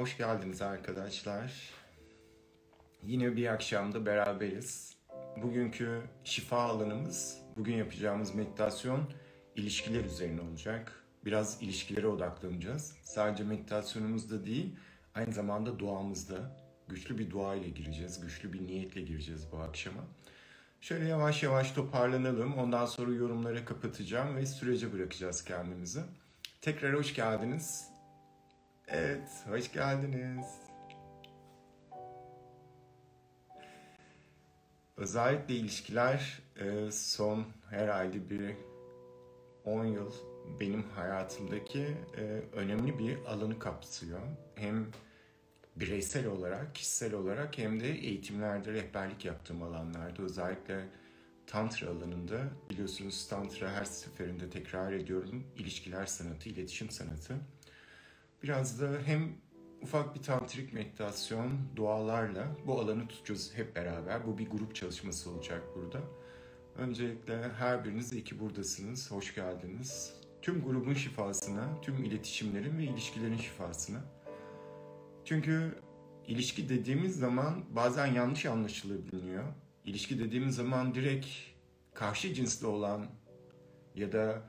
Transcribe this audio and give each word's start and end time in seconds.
Hoş 0.00 0.16
geldiniz 0.16 0.62
arkadaşlar. 0.62 1.70
Yine 3.02 3.36
bir 3.36 3.46
akşamda 3.46 4.06
beraberiz. 4.06 4.96
Bugünkü 5.42 6.02
şifa 6.24 6.62
alanımız, 6.62 7.38
bugün 7.56 7.76
yapacağımız 7.76 8.34
meditasyon 8.34 9.12
ilişkiler 9.56 10.04
üzerine 10.04 10.40
olacak. 10.40 11.04
Biraz 11.24 11.62
ilişkilere 11.62 12.06
odaklanacağız. 12.06 12.96
Sadece 13.02 13.44
meditasyonumuzda 13.44 14.46
değil, 14.46 14.76
aynı 15.14 15.32
zamanda 15.32 15.78
duamızda 15.78 16.56
güçlü 16.88 17.18
bir 17.18 17.30
dua 17.30 17.54
ile 17.54 17.68
gireceğiz, 17.68 18.20
güçlü 18.20 18.52
bir 18.52 18.66
niyetle 18.66 19.00
gireceğiz 19.00 19.52
bu 19.52 19.58
akşama. 19.58 20.02
Şöyle 20.80 21.08
yavaş 21.08 21.42
yavaş 21.42 21.72
toparlanalım. 21.72 22.58
Ondan 22.58 22.86
sonra 22.86 23.14
yorumlara 23.14 23.64
kapatacağım 23.64 24.36
ve 24.36 24.46
sürece 24.46 24.92
bırakacağız 24.92 25.44
kendimizi. 25.44 26.00
Tekrar 26.60 26.94
hoş 26.94 27.14
geldiniz. 27.14 27.89
Evet, 28.92 29.44
hoş 29.48 29.72
geldiniz. 29.72 30.46
Özellikle 34.96 35.54
ilişkiler 35.54 36.42
e, 36.56 36.90
son 36.90 37.44
herhalde 37.70 38.30
bir 38.30 38.56
10 39.64 39.84
yıl 39.84 40.12
benim 40.60 40.82
hayatımdaki 40.82 41.86
e, 42.16 42.22
önemli 42.52 42.98
bir 42.98 43.24
alanı 43.24 43.58
kapsıyor. 43.58 44.20
Hem 44.54 44.86
bireysel 45.76 46.26
olarak, 46.26 46.74
kişisel 46.74 47.14
olarak 47.14 47.58
hem 47.58 47.80
de 47.80 47.88
eğitimlerde 47.88 48.72
rehberlik 48.72 49.24
yaptığım 49.24 49.62
alanlarda 49.62 50.22
özellikle 50.22 50.88
Tantra 51.46 51.86
alanında 51.90 52.40
biliyorsunuz 52.70 53.28
Tantra 53.28 53.72
her 53.72 53.84
seferinde 53.84 54.50
tekrar 54.50 54.92
ediyorum 54.92 55.46
ilişkiler 55.56 56.06
sanatı, 56.06 56.48
iletişim 56.48 56.90
sanatı. 56.90 57.34
Biraz 58.42 58.80
da 58.80 58.90
hem 59.04 59.32
ufak 59.82 60.14
bir 60.14 60.22
tantrik 60.22 60.72
meditasyon, 60.72 61.52
dualarla 61.76 62.56
bu 62.66 62.80
alanı 62.80 63.08
tutacağız 63.08 63.52
hep 63.54 63.76
beraber. 63.76 64.26
Bu 64.26 64.38
bir 64.38 64.50
grup 64.50 64.74
çalışması 64.74 65.30
olacak 65.30 65.62
burada. 65.76 66.00
Öncelikle 66.76 67.48
her 67.48 67.84
biriniz 67.84 68.12
iyi 68.12 68.24
ki 68.24 68.40
buradasınız. 68.40 69.10
Hoş 69.10 69.34
geldiniz. 69.34 70.14
Tüm 70.42 70.64
grubun 70.64 70.94
şifasına, 70.94 71.80
tüm 71.82 72.04
iletişimlerin 72.04 72.78
ve 72.78 72.84
ilişkilerin 72.84 73.36
şifasına. 73.36 74.00
Çünkü 75.24 75.74
ilişki 76.26 76.68
dediğimiz 76.68 77.18
zaman 77.18 77.64
bazen 77.70 78.06
yanlış 78.06 78.46
anlaşılabiliyor. 78.46 79.44
İlişki 79.84 80.18
dediğimiz 80.18 80.54
zaman 80.54 80.94
direkt 80.94 81.26
karşı 81.94 82.34
cinsli 82.34 82.66
olan 82.66 83.06
ya 83.94 84.12
da 84.12 84.42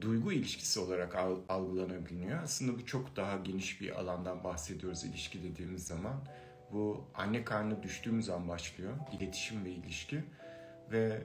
duygu 0.00 0.32
ilişkisi 0.32 0.80
olarak 0.80 1.14
algılanabiliyor. 1.48 2.42
Aslında 2.42 2.78
bu 2.78 2.86
çok 2.86 3.16
daha 3.16 3.36
geniş 3.36 3.80
bir 3.80 4.00
alandan 4.00 4.44
bahsediyoruz 4.44 5.04
ilişki 5.04 5.42
dediğimiz 5.42 5.86
zaman. 5.86 6.24
Bu 6.72 7.04
anne 7.14 7.44
karnına 7.44 7.82
düştüğümüz 7.82 8.30
an 8.30 8.48
başlıyor. 8.48 8.92
iletişim 9.12 9.64
ve 9.64 9.70
ilişki. 9.70 10.24
Ve 10.92 11.22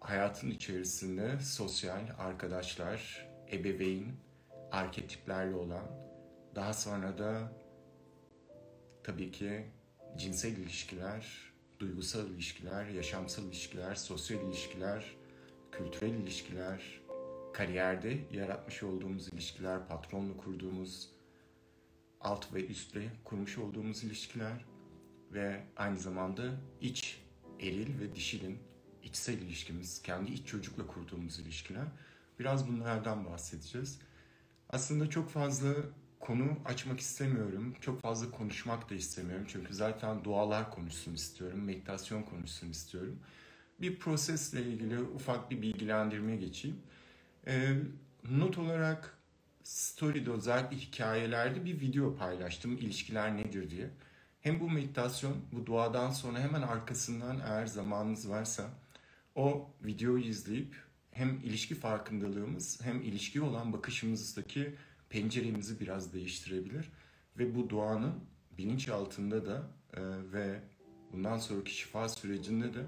hayatın 0.00 0.50
içerisinde 0.50 1.40
sosyal, 1.40 2.00
arkadaşlar, 2.18 3.28
ebeveyn, 3.52 4.06
arketiplerle 4.72 5.54
olan, 5.54 5.86
daha 6.54 6.72
sonra 6.72 7.18
da 7.18 7.52
tabii 9.02 9.30
ki 9.30 9.66
cinsel 10.16 10.56
ilişkiler, 10.56 11.52
duygusal 11.78 12.30
ilişkiler, 12.30 12.86
yaşamsal 12.86 13.44
ilişkiler, 13.44 13.94
sosyal 13.94 14.40
ilişkiler, 14.40 15.16
kültürel 15.72 16.14
ilişkiler, 16.14 17.00
kariyerde 17.56 18.18
yaratmış 18.32 18.82
olduğumuz 18.82 19.28
ilişkiler, 19.28 19.88
patronla 19.88 20.36
kurduğumuz, 20.36 21.08
alt 22.20 22.54
ve 22.54 22.66
üstle 22.66 23.12
kurmuş 23.24 23.58
olduğumuz 23.58 24.04
ilişkiler 24.04 24.64
ve 25.32 25.62
aynı 25.76 25.98
zamanda 25.98 26.42
iç 26.80 27.22
eril 27.60 28.00
ve 28.00 28.14
dişilin 28.14 28.58
içsel 29.02 29.38
ilişkimiz, 29.38 30.02
kendi 30.02 30.32
iç 30.32 30.46
çocukla 30.46 30.86
kurduğumuz 30.86 31.38
ilişkiler. 31.38 31.86
Biraz 32.38 32.68
bunlardan 32.68 33.24
bahsedeceğiz. 33.24 33.98
Aslında 34.70 35.10
çok 35.10 35.30
fazla 35.30 35.74
konu 36.20 36.58
açmak 36.64 37.00
istemiyorum. 37.00 37.74
Çok 37.80 38.00
fazla 38.00 38.30
konuşmak 38.30 38.90
da 38.90 38.94
istemiyorum. 38.94 39.46
Çünkü 39.48 39.74
zaten 39.74 40.24
dualar 40.24 40.70
konuşsun 40.70 41.14
istiyorum, 41.14 41.64
meditasyon 41.64 42.22
konuşsun 42.22 42.70
istiyorum. 42.70 43.18
Bir 43.80 43.98
prosesle 43.98 44.62
ilgili 44.62 45.00
ufak 45.00 45.50
bir 45.50 45.62
bilgilendirme 45.62 46.36
geçeyim. 46.36 46.82
E, 47.46 47.76
not 48.30 48.58
olarak 48.58 49.18
story'de 49.62 50.30
özellikle 50.30 50.76
hikayelerde 50.76 51.64
bir 51.64 51.80
video 51.80 52.16
paylaştım 52.16 52.76
ilişkiler 52.76 53.36
nedir 53.36 53.70
diye. 53.70 53.90
Hem 54.40 54.60
bu 54.60 54.70
meditasyon, 54.70 55.36
bu 55.52 55.66
duadan 55.66 56.10
sonra 56.10 56.40
hemen 56.40 56.62
arkasından 56.62 57.40
eğer 57.40 57.66
zamanınız 57.66 58.30
varsa 58.30 58.70
o 59.34 59.70
videoyu 59.84 60.24
izleyip 60.24 60.74
hem 61.10 61.40
ilişki 61.40 61.74
farkındalığımız 61.74 62.80
hem 62.82 63.02
ilişki 63.02 63.42
olan 63.42 63.72
bakışımızdaki 63.72 64.74
penceremizi 65.10 65.80
biraz 65.80 66.12
değiştirebilir. 66.12 66.92
Ve 67.38 67.54
bu 67.54 67.68
duanın 67.68 68.14
bilinç 68.58 68.88
altında 68.88 69.46
da 69.46 69.70
e, 69.94 70.02
ve 70.32 70.60
bundan 71.12 71.38
sonraki 71.38 71.74
şifa 71.74 72.08
sürecinde 72.08 72.74
de 72.74 72.84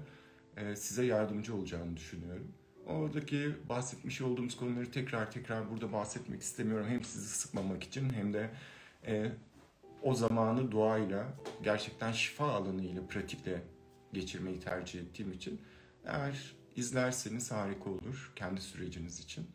e, 0.57 0.75
size 0.75 1.05
yardımcı 1.05 1.55
olacağını 1.55 1.97
düşünüyorum. 1.97 2.53
Oradaki 2.85 3.55
bahsetmiş 3.69 4.21
olduğumuz 4.21 4.57
konuları 4.57 4.91
tekrar 4.91 5.31
tekrar 5.31 5.71
burada 5.71 5.93
bahsetmek 5.93 6.41
istemiyorum. 6.41 6.87
Hem 6.89 7.03
sizi 7.03 7.27
sıkmamak 7.27 7.83
için 7.83 8.09
hem 8.09 8.33
de 8.33 8.49
e, 9.07 9.31
o 10.03 10.13
zamanı 10.13 10.71
doğayla, 10.71 11.33
gerçekten 11.63 12.11
şifa 12.11 12.51
alanıyla, 12.51 13.07
pratikle 13.07 13.63
geçirmeyi 14.13 14.59
tercih 14.59 14.99
ettiğim 14.99 15.31
için 15.31 15.61
eğer 16.05 16.55
izlerseniz 16.75 17.51
harika 17.51 17.89
olur 17.89 18.31
kendi 18.35 18.61
süreciniz 18.61 19.19
için. 19.19 19.47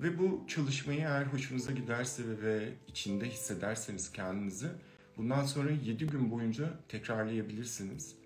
Ve 0.00 0.18
bu 0.18 0.44
çalışmayı 0.48 1.00
eğer 1.00 1.24
hoşunuza 1.24 1.72
giderse 1.72 2.22
ve 2.42 2.72
içinde 2.88 3.28
hissederseniz 3.28 4.12
kendinizi 4.12 4.68
bundan 5.16 5.46
sonra 5.46 5.70
7 5.70 6.06
gün 6.06 6.30
boyunca 6.30 6.72
tekrarlayabilirsiniz 6.88 8.16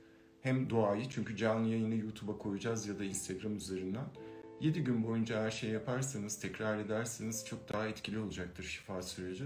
hem 0.42 0.70
duayı 0.70 1.08
çünkü 1.08 1.36
canlı 1.36 1.68
yayını 1.68 1.94
YouTube'a 1.94 2.38
koyacağız 2.38 2.86
ya 2.86 2.98
da 2.98 3.04
Instagram 3.04 3.56
üzerinden. 3.56 4.04
7 4.60 4.84
gün 4.84 5.04
boyunca 5.06 5.42
her 5.42 5.50
şey 5.50 5.70
yaparsanız, 5.70 6.40
tekrar 6.40 6.78
ederseniz 6.78 7.46
çok 7.46 7.72
daha 7.72 7.88
etkili 7.88 8.18
olacaktır 8.18 8.64
şifa 8.64 9.02
süreci. 9.02 9.44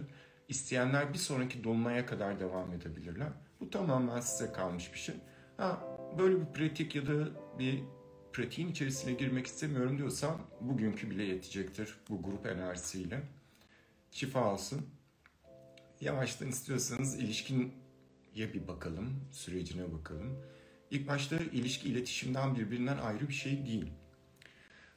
İsteyenler 0.48 1.12
bir 1.12 1.18
sonraki 1.18 1.64
dolunaya 1.64 2.06
kadar 2.06 2.40
devam 2.40 2.72
edebilirler. 2.72 3.28
Bu 3.60 3.70
tamamen 3.70 4.20
size 4.20 4.52
kalmış 4.52 4.92
bir 4.92 4.98
şey. 4.98 5.14
Ha, 5.56 5.98
böyle 6.18 6.40
bir 6.40 6.46
pratik 6.46 6.94
ya 6.96 7.06
da 7.06 7.28
bir 7.58 7.82
pratiğin 8.32 8.68
içerisine 8.68 9.12
girmek 9.12 9.46
istemiyorum 9.46 9.98
diyorsan 9.98 10.38
bugünkü 10.60 11.10
bile 11.10 11.22
yetecektir 11.22 11.94
bu 12.08 12.22
grup 12.22 12.46
enerjisiyle. 12.46 13.22
Şifa 14.10 14.40
alsın. 14.40 14.86
Yavaştan 16.00 16.48
istiyorsanız 16.48 17.14
ilişkin 17.14 17.72
ya 18.34 18.52
bir 18.52 18.68
bakalım, 18.68 19.20
sürecine 19.30 19.92
bakalım. 19.92 20.38
İlk 20.94 21.08
başta 21.08 21.36
ilişki 21.36 21.88
iletişimden 21.88 22.56
birbirinden 22.56 22.98
ayrı 22.98 23.28
bir 23.28 23.34
şey 23.34 23.66
değil. 23.66 23.92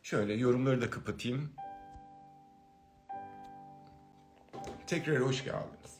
Şöyle 0.03 0.33
yorumları 0.33 0.81
da 0.81 0.89
kapatayım. 0.89 1.49
Tekrar 4.87 5.21
hoş 5.21 5.43
geldiniz. 5.43 5.99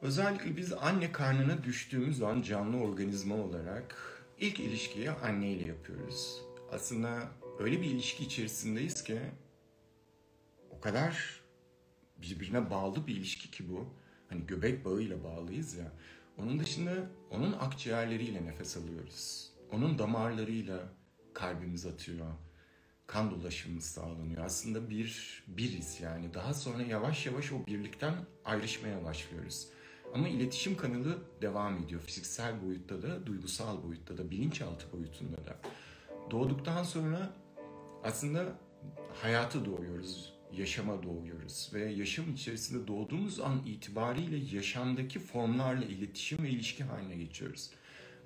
Özellikle 0.00 0.56
biz 0.56 0.72
anne 0.72 1.12
karnına 1.12 1.64
düştüğümüz 1.64 2.22
an 2.22 2.42
canlı 2.42 2.76
organizma 2.76 3.34
olarak 3.34 3.96
ilk 4.38 4.60
ilişkiyi 4.60 5.10
anneyle 5.10 5.68
yapıyoruz. 5.68 6.42
Aslında 6.72 7.28
öyle 7.58 7.80
bir 7.80 7.86
ilişki 7.86 8.24
içerisindeyiz 8.24 9.04
ki 9.04 9.20
o 10.70 10.80
kadar 10.80 11.40
birbirine 12.16 12.70
bağlı 12.70 13.06
bir 13.06 13.16
ilişki 13.16 13.50
ki 13.50 13.68
bu. 13.70 13.86
Hani 14.28 14.46
göbek 14.46 14.84
bağıyla 14.84 15.24
bağlıyız 15.24 15.74
ya. 15.74 15.92
Onun 16.38 16.60
dışında 16.60 16.92
onun 17.30 17.52
akciğerleriyle 17.52 18.44
nefes 18.44 18.76
alıyoruz. 18.76 19.52
Onun 19.72 19.98
damarlarıyla 19.98 20.78
kalbimiz 21.34 21.86
atıyor. 21.86 22.26
Kan 23.06 23.30
dolaşımımız 23.30 23.84
sağlanıyor. 23.84 24.44
Aslında 24.44 24.90
bir 24.90 25.42
biriz 25.48 26.00
yani. 26.00 26.34
Daha 26.34 26.54
sonra 26.54 26.82
yavaş 26.82 27.26
yavaş 27.26 27.52
o 27.52 27.66
birlikten 27.66 28.14
ayrışmaya 28.44 29.04
başlıyoruz. 29.04 29.68
Ama 30.14 30.28
iletişim 30.28 30.76
kanalı 30.76 31.18
devam 31.42 31.82
ediyor. 31.82 32.00
Fiziksel 32.00 32.66
boyutta 32.66 33.02
da, 33.02 33.26
duygusal 33.26 33.82
boyutta 33.82 34.18
da, 34.18 34.30
bilinçaltı 34.30 34.92
boyutunda 34.92 35.36
da. 35.36 35.56
Doğduktan 36.30 36.82
sonra 36.82 37.30
aslında 38.04 38.58
hayatı 39.22 39.64
doğuyoruz 39.64 40.37
yaşama 40.56 41.02
doğuyoruz 41.02 41.70
ve 41.74 41.84
yaşam 41.92 42.34
içerisinde 42.34 42.88
doğduğumuz 42.88 43.40
an 43.40 43.62
itibariyle 43.66 44.56
yaşamdaki 44.56 45.18
formlarla 45.18 45.84
iletişim 45.84 46.42
ve 46.42 46.50
ilişki 46.50 46.84
haline 46.84 47.16
geçiyoruz. 47.16 47.70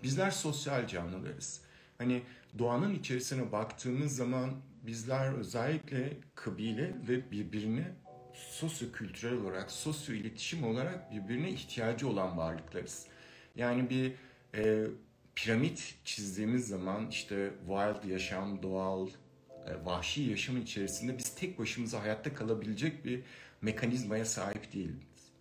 Bizler 0.02 0.30
sosyal 0.30 0.86
canlılarız. 0.86 1.60
Hani 1.98 2.22
doğanın 2.58 2.94
içerisine 2.94 3.52
baktığımız 3.52 4.16
zaman 4.16 4.50
bizler 4.86 5.32
özellikle 5.32 6.16
kabile 6.34 6.94
ve 7.08 7.30
birbirini 7.30 7.84
sosyo-kültürel 8.34 9.34
olarak, 9.34 9.70
sosyo-iletişim 9.70 10.64
olarak 10.64 11.12
birbirine 11.12 11.50
ihtiyacı 11.50 12.08
olan 12.08 12.36
varlıklarız. 12.36 13.06
Yani 13.56 13.90
bir 13.90 14.12
e, 14.54 14.86
piramit 15.34 15.94
çizdiğimiz 16.04 16.68
zaman 16.68 17.08
işte 17.08 17.50
wild 17.66 18.10
yaşam, 18.10 18.62
doğal, 18.62 19.08
vahşi 19.84 20.22
yaşam 20.22 20.56
içerisinde 20.56 21.18
biz 21.18 21.34
tek 21.34 21.58
başımıza 21.58 22.02
hayatta 22.02 22.34
kalabilecek 22.34 23.04
bir 23.04 23.22
mekanizmaya 23.60 24.24
sahip 24.24 24.72
değiliz. 24.72 25.32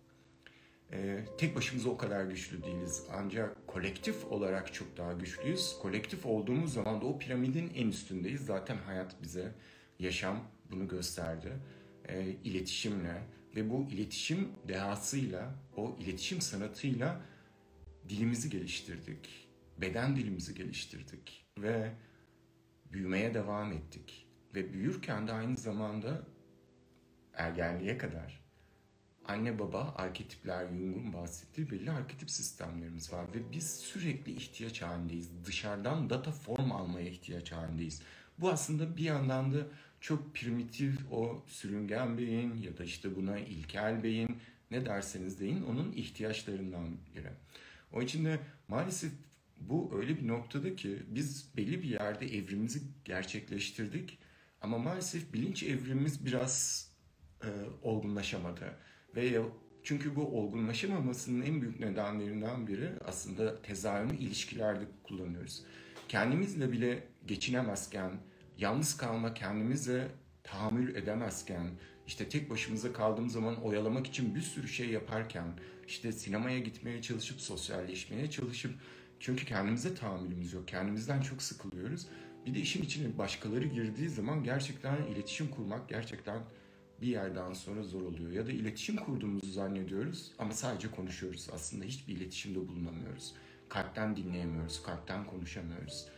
E, 0.92 1.24
tek 1.38 1.56
başımıza 1.56 1.90
o 1.90 1.96
kadar 1.96 2.24
güçlü 2.24 2.62
değiliz. 2.62 3.02
Ancak 3.12 3.66
kolektif 3.66 4.24
olarak 4.24 4.74
çok 4.74 4.96
daha 4.96 5.12
güçlüyüz. 5.12 5.76
Kolektif 5.82 6.26
olduğumuz 6.26 6.72
zaman 6.72 7.00
da 7.00 7.06
o 7.06 7.18
piramidin 7.18 7.72
en 7.74 7.88
üstündeyiz. 7.88 8.40
Zaten 8.40 8.76
hayat 8.76 9.22
bize, 9.22 9.52
yaşam 9.98 10.44
bunu 10.70 10.88
gösterdi. 10.88 11.52
E, 12.08 12.36
iletişimle 12.44 13.22
ve 13.56 13.70
bu 13.70 13.88
iletişim 13.90 14.48
dehasıyla, 14.68 15.54
o 15.76 15.96
iletişim 16.00 16.40
sanatıyla 16.40 17.20
dilimizi 18.08 18.50
geliştirdik. 18.50 19.48
Beden 19.78 20.16
dilimizi 20.16 20.54
geliştirdik 20.54 21.46
ve 21.58 21.92
büyümeye 22.92 23.34
devam 23.34 23.72
ettik. 23.72 24.26
Ve 24.54 24.72
büyürken 24.72 25.28
de 25.28 25.32
aynı 25.32 25.56
zamanda 25.56 26.22
ergenliğe 27.34 27.98
kadar 27.98 28.42
anne 29.24 29.58
baba 29.58 29.94
arketipler 29.96 30.68
Jung'un 30.68 31.12
bahsettiği 31.12 31.70
belli 31.70 31.90
arketip 31.90 32.30
sistemlerimiz 32.30 33.12
var 33.12 33.24
ve 33.34 33.52
biz 33.52 33.70
sürekli 33.70 34.32
ihtiyaç 34.32 34.82
halindeyiz. 34.82 35.30
Dışarıdan 35.44 36.10
data 36.10 36.32
form 36.32 36.72
almaya 36.72 37.08
ihtiyaç 37.08 37.52
halindeyiz. 37.52 38.02
Bu 38.38 38.50
aslında 38.50 38.96
bir 38.96 39.04
yandan 39.04 39.54
da 39.54 39.58
çok 40.00 40.34
primitif 40.34 41.12
o 41.12 41.44
sürüngen 41.46 42.18
beyin 42.18 42.56
ya 42.56 42.78
da 42.78 42.84
işte 42.84 43.16
buna 43.16 43.38
ilkel 43.38 44.02
beyin 44.02 44.36
ne 44.70 44.86
derseniz 44.86 45.40
deyin 45.40 45.62
onun 45.62 45.92
ihtiyaçlarından 45.92 46.88
biri. 47.16 47.30
O 47.92 48.02
için 48.02 48.24
de 48.24 48.40
maalesef 48.68 49.12
bu 49.68 49.90
öyle 49.94 50.18
bir 50.18 50.28
noktada 50.28 50.76
ki 50.76 51.02
biz 51.08 51.56
belli 51.56 51.82
bir 51.82 51.88
yerde 51.88 52.26
evrimizi 52.26 52.80
gerçekleştirdik 53.04 54.18
ama 54.60 54.78
maalesef 54.78 55.32
bilinç 55.32 55.62
evrimimiz 55.62 56.26
biraz 56.26 56.86
e, 57.44 57.48
olgunlaşamadı. 57.82 58.76
Ve 59.16 59.42
çünkü 59.82 60.16
bu 60.16 60.40
olgunlaşamamasının 60.40 61.42
en 61.42 61.62
büyük 61.62 61.80
nedenlerinden 61.80 62.66
biri 62.66 62.90
aslında 63.04 63.62
tezahürünü 63.62 64.16
ilişkilerde 64.16 64.84
kullanıyoruz. 65.02 65.64
Kendimizle 66.08 66.72
bile 66.72 67.08
geçinemezken, 67.26 68.10
yalnız 68.58 68.96
kalma 68.96 69.34
kendimize 69.34 70.08
tahammül 70.44 70.94
edemezken, 70.94 71.70
işte 72.06 72.28
tek 72.28 72.50
başımıza 72.50 72.92
kaldığımız 72.92 73.32
zaman 73.32 73.62
oyalamak 73.62 74.06
için 74.06 74.34
bir 74.34 74.40
sürü 74.40 74.68
şey 74.68 74.88
yaparken, 74.88 75.46
işte 75.86 76.12
sinemaya 76.12 76.58
gitmeye 76.58 77.02
çalışıp, 77.02 77.40
sosyalleşmeye 77.40 78.30
çalışıp, 78.30 78.74
çünkü 79.22 79.46
kendimize 79.46 79.94
tahammülümüz 79.94 80.52
yok, 80.52 80.68
kendimizden 80.68 81.20
çok 81.20 81.42
sıkılıyoruz. 81.42 82.06
Bir 82.46 82.54
de 82.54 82.60
işin 82.60 82.82
içine 82.82 83.18
başkaları 83.18 83.64
girdiği 83.64 84.08
zaman 84.08 84.44
gerçekten 84.44 84.96
iletişim 85.02 85.48
kurmak 85.48 85.88
gerçekten 85.88 86.42
bir 87.00 87.06
yerden 87.06 87.52
sonra 87.52 87.82
zor 87.82 88.02
oluyor. 88.02 88.30
Ya 88.30 88.46
da 88.46 88.52
iletişim 88.52 88.96
kurduğumuzu 88.96 89.50
zannediyoruz 89.50 90.32
ama 90.38 90.52
sadece 90.52 90.90
konuşuyoruz. 90.90 91.48
Aslında 91.52 91.84
hiçbir 91.84 92.16
iletişimde 92.16 92.68
bulunamıyoruz. 92.68 93.34
Kalpten 93.68 94.16
dinleyemiyoruz, 94.16 94.82
kalpten 94.82 95.26
konuşamıyoruz. 95.26 96.08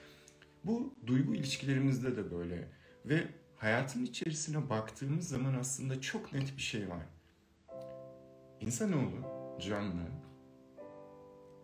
Bu 0.65 0.95
duygu 1.07 1.35
ilişkilerimizde 1.35 2.17
de 2.17 2.31
böyle. 2.31 2.69
Ve 3.05 3.27
hayatın 3.57 4.05
içerisine 4.05 4.71
baktığımız 4.71 5.29
zaman 5.29 5.55
aslında 5.55 6.01
çok 6.01 6.33
net 6.33 6.57
bir 6.57 6.63
şey 6.63 6.89
var. 6.89 7.07
İnsanoğlu 8.61 9.27
canlı, 9.61 10.05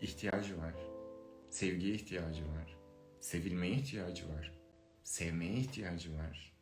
ihtiyacı 0.01 0.59
var. 0.59 0.90
Sevgiye 1.51 1.95
ihtiyacı 1.95 2.43
var. 2.43 2.77
Sevilmeye 3.21 3.73
ihtiyacı 3.73 4.29
var. 4.29 4.53
Sevmeye 5.05 5.55
ihtiyacı 5.55 6.17
var. 6.17 6.53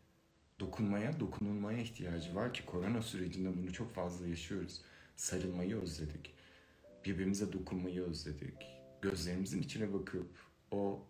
Dokunmaya, 0.61 1.20
dokunulmaya 1.20 1.79
ihtiyacı 1.79 2.35
var 2.35 2.55
ki 2.55 2.67
korona 2.67 3.02
sürecinde 3.02 3.56
bunu 3.56 3.73
çok 3.73 3.94
fazla 3.94 4.26
yaşıyoruz. 4.26 4.82
Sarılmayı 5.17 5.76
özledik. 5.76 6.35
Birbirimize 7.05 7.52
dokunmayı 7.52 8.02
özledik. 8.02 8.67
Gözlerimizin 9.02 9.62
içine 9.62 9.93
bakıp 9.93 10.31
o 10.70 11.06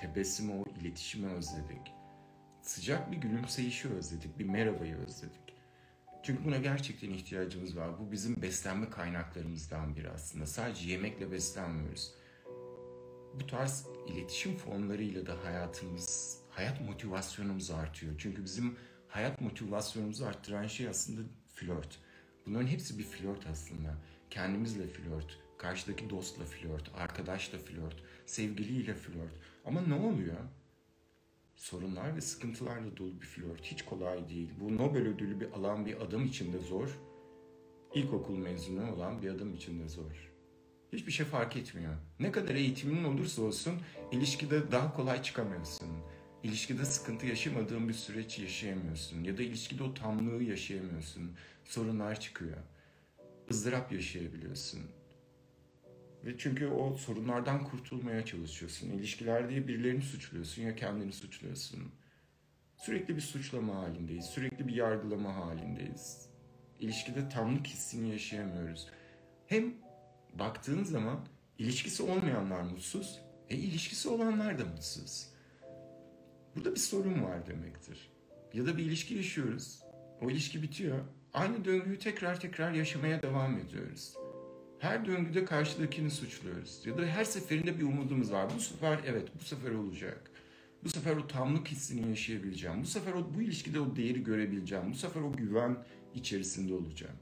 tebessümü, 0.00 0.52
o 0.52 0.64
iletişimi 0.80 1.32
özledik. 1.32 1.92
Sıcak 2.62 3.12
bir 3.12 3.16
gülümseyişi 3.16 3.88
özledik, 3.88 4.38
bir 4.38 4.44
merhabayı 4.44 4.96
özledik. 4.96 5.54
Çünkü 6.22 6.44
buna 6.44 6.56
gerçekten 6.56 7.10
ihtiyacımız 7.10 7.76
var. 7.76 7.98
Bu 7.98 8.12
bizim 8.12 8.42
beslenme 8.42 8.90
kaynaklarımızdan 8.90 9.96
biri 9.96 10.10
aslında. 10.10 10.46
Sadece 10.46 10.90
yemekle 10.90 11.32
beslenmiyoruz. 11.32 12.21
Bu 13.40 13.46
tarz 13.46 13.86
iletişim 14.06 14.56
formlarıyla 14.56 15.26
da 15.26 15.44
hayatımız, 15.44 16.38
hayat 16.50 16.80
motivasyonumuz 16.80 17.70
artıyor. 17.70 18.14
Çünkü 18.18 18.44
bizim 18.44 18.76
hayat 19.08 19.40
motivasyonumuzu 19.40 20.24
arttıran 20.24 20.66
şey 20.66 20.88
aslında 20.88 21.20
flört. 21.54 21.98
Bunların 22.46 22.66
hepsi 22.66 22.98
bir 22.98 23.04
flört 23.04 23.46
aslında. 23.46 23.94
Kendimizle 24.30 24.86
flört, 24.86 25.38
karşıdaki 25.58 26.10
dostla 26.10 26.44
flört, 26.44 26.90
arkadaşla 26.94 27.58
flört, 27.58 28.02
sevgiliyle 28.26 28.94
flört. 28.94 29.32
Ama 29.64 29.80
ne 29.80 29.94
oluyor? 29.94 30.36
Sorunlar 31.56 32.16
ve 32.16 32.20
sıkıntılarla 32.20 32.96
dolu 32.96 33.20
bir 33.20 33.26
flört. 33.26 33.62
Hiç 33.62 33.84
kolay 33.84 34.28
değil. 34.28 34.50
Bu 34.60 34.76
Nobel 34.76 35.08
ödülü 35.08 35.40
bir 35.40 35.50
alan 35.50 35.86
bir 35.86 36.00
adam 36.00 36.24
için 36.24 36.52
de 36.52 36.58
zor. 36.58 36.98
İlkokul 37.94 38.36
mezunu 38.36 38.92
olan 38.92 39.22
bir 39.22 39.30
adam 39.30 39.54
için 39.54 39.80
de 39.80 39.88
zor. 39.88 40.31
Hiçbir 40.92 41.12
şey 41.12 41.26
fark 41.26 41.56
etmiyor. 41.56 41.94
Ne 42.20 42.32
kadar 42.32 42.54
eğitiminin 42.54 43.04
olursa 43.04 43.42
olsun 43.42 43.80
ilişkide 44.12 44.72
daha 44.72 44.94
kolay 44.94 45.22
çıkamıyorsun. 45.22 45.88
İlişkide 46.42 46.84
sıkıntı 46.84 47.26
yaşamadığın 47.26 47.88
bir 47.88 47.94
süreç 47.94 48.38
yaşayamıyorsun. 48.38 49.24
Ya 49.24 49.38
da 49.38 49.42
ilişkide 49.42 49.82
o 49.82 49.94
tamlığı 49.94 50.42
yaşayamıyorsun. 50.42 51.32
Sorunlar 51.64 52.20
çıkıyor. 52.20 52.56
ızdırap 53.50 53.92
yaşayabiliyorsun. 53.92 54.80
Ve 56.24 56.38
çünkü 56.38 56.66
o 56.66 56.94
sorunlardan 56.94 57.64
kurtulmaya 57.64 58.24
çalışıyorsun. 58.24 58.90
İlişkilerde 58.90 59.68
birilerini 59.68 60.02
suçluyorsun 60.02 60.62
ya 60.62 60.76
kendini 60.76 61.12
suçluyorsun. 61.12 61.92
Sürekli 62.76 63.16
bir 63.16 63.20
suçlama 63.20 63.74
halindeyiz. 63.74 64.24
Sürekli 64.24 64.68
bir 64.68 64.74
yargılama 64.74 65.36
halindeyiz. 65.36 66.28
İlişkide 66.80 67.28
tamlık 67.28 67.66
hissini 67.66 68.10
yaşayamıyoruz. 68.10 68.88
Hem 69.46 69.74
baktığın 70.38 70.84
zaman 70.84 71.20
ilişkisi 71.58 72.02
olmayanlar 72.02 72.62
mutsuz, 72.62 73.20
e 73.50 73.56
ilişkisi 73.56 74.08
olanlar 74.08 74.58
da 74.58 74.64
mutsuz. 74.64 75.26
Burada 76.56 76.74
bir 76.74 76.80
sorun 76.80 77.22
var 77.22 77.46
demektir. 77.46 78.10
Ya 78.54 78.66
da 78.66 78.78
bir 78.78 78.84
ilişki 78.84 79.14
yaşıyoruz. 79.14 79.82
O 80.20 80.30
ilişki 80.30 80.62
bitiyor. 80.62 80.98
Aynı 81.32 81.64
döngüyü 81.64 81.98
tekrar 81.98 82.40
tekrar 82.40 82.72
yaşamaya 82.72 83.22
devam 83.22 83.58
ediyoruz. 83.58 84.14
Her 84.78 85.06
döngüde 85.06 85.44
karşıdakini 85.44 86.10
suçluyoruz. 86.10 86.86
Ya 86.86 86.98
da 86.98 87.02
her 87.02 87.24
seferinde 87.24 87.78
bir 87.78 87.84
umudumuz 87.84 88.32
var. 88.32 88.48
Bu 88.56 88.60
sefer 88.60 88.98
evet 89.06 89.28
bu 89.40 89.44
sefer 89.44 89.70
olacak. 89.70 90.30
Bu 90.84 90.88
sefer 90.88 91.16
o 91.16 91.26
tamlık 91.26 91.68
hissini 91.68 92.08
yaşayabileceğim. 92.08 92.82
Bu 92.82 92.86
sefer 92.86 93.12
o, 93.12 93.34
bu 93.34 93.42
ilişkide 93.42 93.80
o 93.80 93.96
değeri 93.96 94.24
görebileceğim. 94.24 94.90
Bu 94.90 94.94
sefer 94.94 95.20
o 95.20 95.32
güven 95.32 95.76
içerisinde 96.14 96.74
olacağım. 96.74 97.16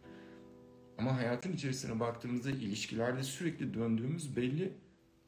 Ama 1.00 1.16
hayatın 1.16 1.52
içerisine 1.52 2.00
baktığımızda 2.00 2.50
ilişkilerde 2.50 3.22
sürekli 3.22 3.74
döndüğümüz 3.74 4.36
belli 4.36 4.72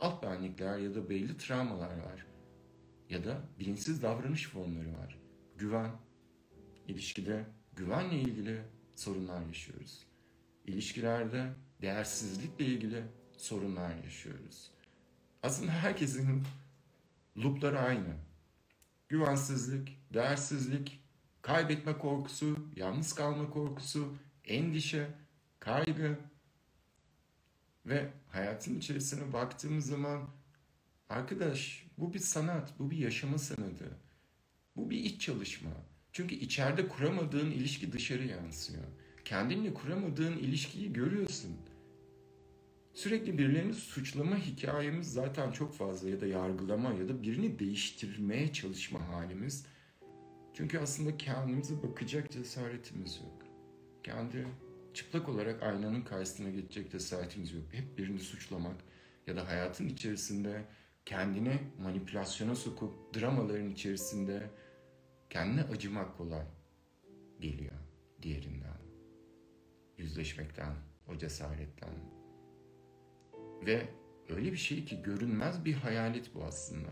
alt 0.01 0.23
benlikler 0.23 0.79
ya 0.79 0.95
da 0.95 1.11
belli 1.11 1.37
travmalar 1.37 1.97
var. 1.97 2.27
Ya 3.11 3.25
da 3.25 3.41
bilinçsiz 3.59 4.03
davranış 4.03 4.49
formları 4.49 4.93
var. 4.93 5.19
Güven. 5.59 5.91
İlişkide 6.89 7.47
güvenle 7.77 8.21
ilgili 8.21 8.63
sorunlar 8.95 9.47
yaşıyoruz. 9.47 10.07
İlişkilerde 10.67 11.53
değersizlikle 11.83 12.65
ilgili 12.65 13.05
sorunlar 13.37 13.97
yaşıyoruz. 14.05 14.71
Aslında 15.43 15.73
herkesin 15.73 16.43
loopları 17.37 17.79
aynı. 17.79 18.15
Güvensizlik, 19.09 19.99
değersizlik, 20.15 21.05
kaybetme 21.43 21.99
korkusu, 21.99 22.57
yalnız 22.77 23.13
kalma 23.13 23.51
korkusu, 23.51 24.15
endişe, 24.45 25.22
kaygı 25.65 26.19
ve 27.87 28.11
hayatın 28.29 28.79
içerisine 28.79 29.33
baktığımız 29.33 29.87
zaman 29.87 30.29
arkadaş 31.09 31.87
bu 31.99 32.15
bir 32.15 32.19
sanat, 32.19 32.79
bu 32.79 32.91
bir 32.91 32.97
yaşama 32.97 33.39
sanatı. 33.39 33.99
Bu 34.77 34.91
bir 34.91 34.99
iç 34.99 35.21
çalışma. 35.21 35.71
Çünkü 36.13 36.35
içeride 36.35 36.89
kuramadığın 36.89 37.51
ilişki 37.51 37.93
dışarı 37.93 38.25
yansıyor. 38.27 38.85
Kendinle 39.25 39.75
kuramadığın 39.75 40.37
ilişkiyi 40.37 40.93
görüyorsun. 40.93 41.57
Sürekli 42.95 43.39
birilerini 43.39 43.75
suçlama 43.75 44.37
hikayemiz 44.37 45.13
zaten 45.13 45.53
çok 45.53 45.75
fazla 45.75 46.09
ya 46.09 46.21
da 46.21 46.27
yargılama 46.27 46.93
ya 46.93 47.09
da 47.09 47.23
birini 47.23 47.59
değiştirmeye 47.59 48.53
çalışma 48.53 49.09
halimiz. 49.09 49.67
Çünkü 50.55 50.79
aslında 50.79 51.17
kendimize 51.17 51.83
bakacak 51.83 52.31
cesaretimiz 52.31 53.17
yok. 53.17 53.43
kendi 54.03 54.47
çıplak 54.95 55.29
olarak 55.29 55.63
aynanın 55.63 56.03
karşısına 56.03 56.51
geçecek 56.51 56.91
cesaretimiz 56.93 57.53
yok. 57.53 57.65
Hep 57.73 57.99
birini 57.99 58.21
suçlamak 58.21 58.77
ya 59.27 59.37
da 59.37 59.49
hayatın 59.49 59.89
içerisinde 59.89 60.65
kendini 61.07 61.59
manipülasyona 61.83 62.55
sokup 62.55 63.15
dramaların 63.15 63.71
içerisinde 63.71 64.51
kendine 65.31 65.63
acımak 65.63 66.19
kolay 66.19 66.47
geliyor 67.41 67.73
diğerinden. 68.23 68.83
Yüzleşmekten, 69.99 70.75
o 71.09 71.19
cesaretten. 71.19 71.95
Ve 73.67 73.89
öyle 74.29 74.53
bir 74.53 74.57
şey 74.57 74.85
ki 74.85 75.03
görünmez 75.03 75.65
bir 75.65 75.75
hayalet 75.75 76.35
bu 76.35 76.45
aslında. 76.45 76.91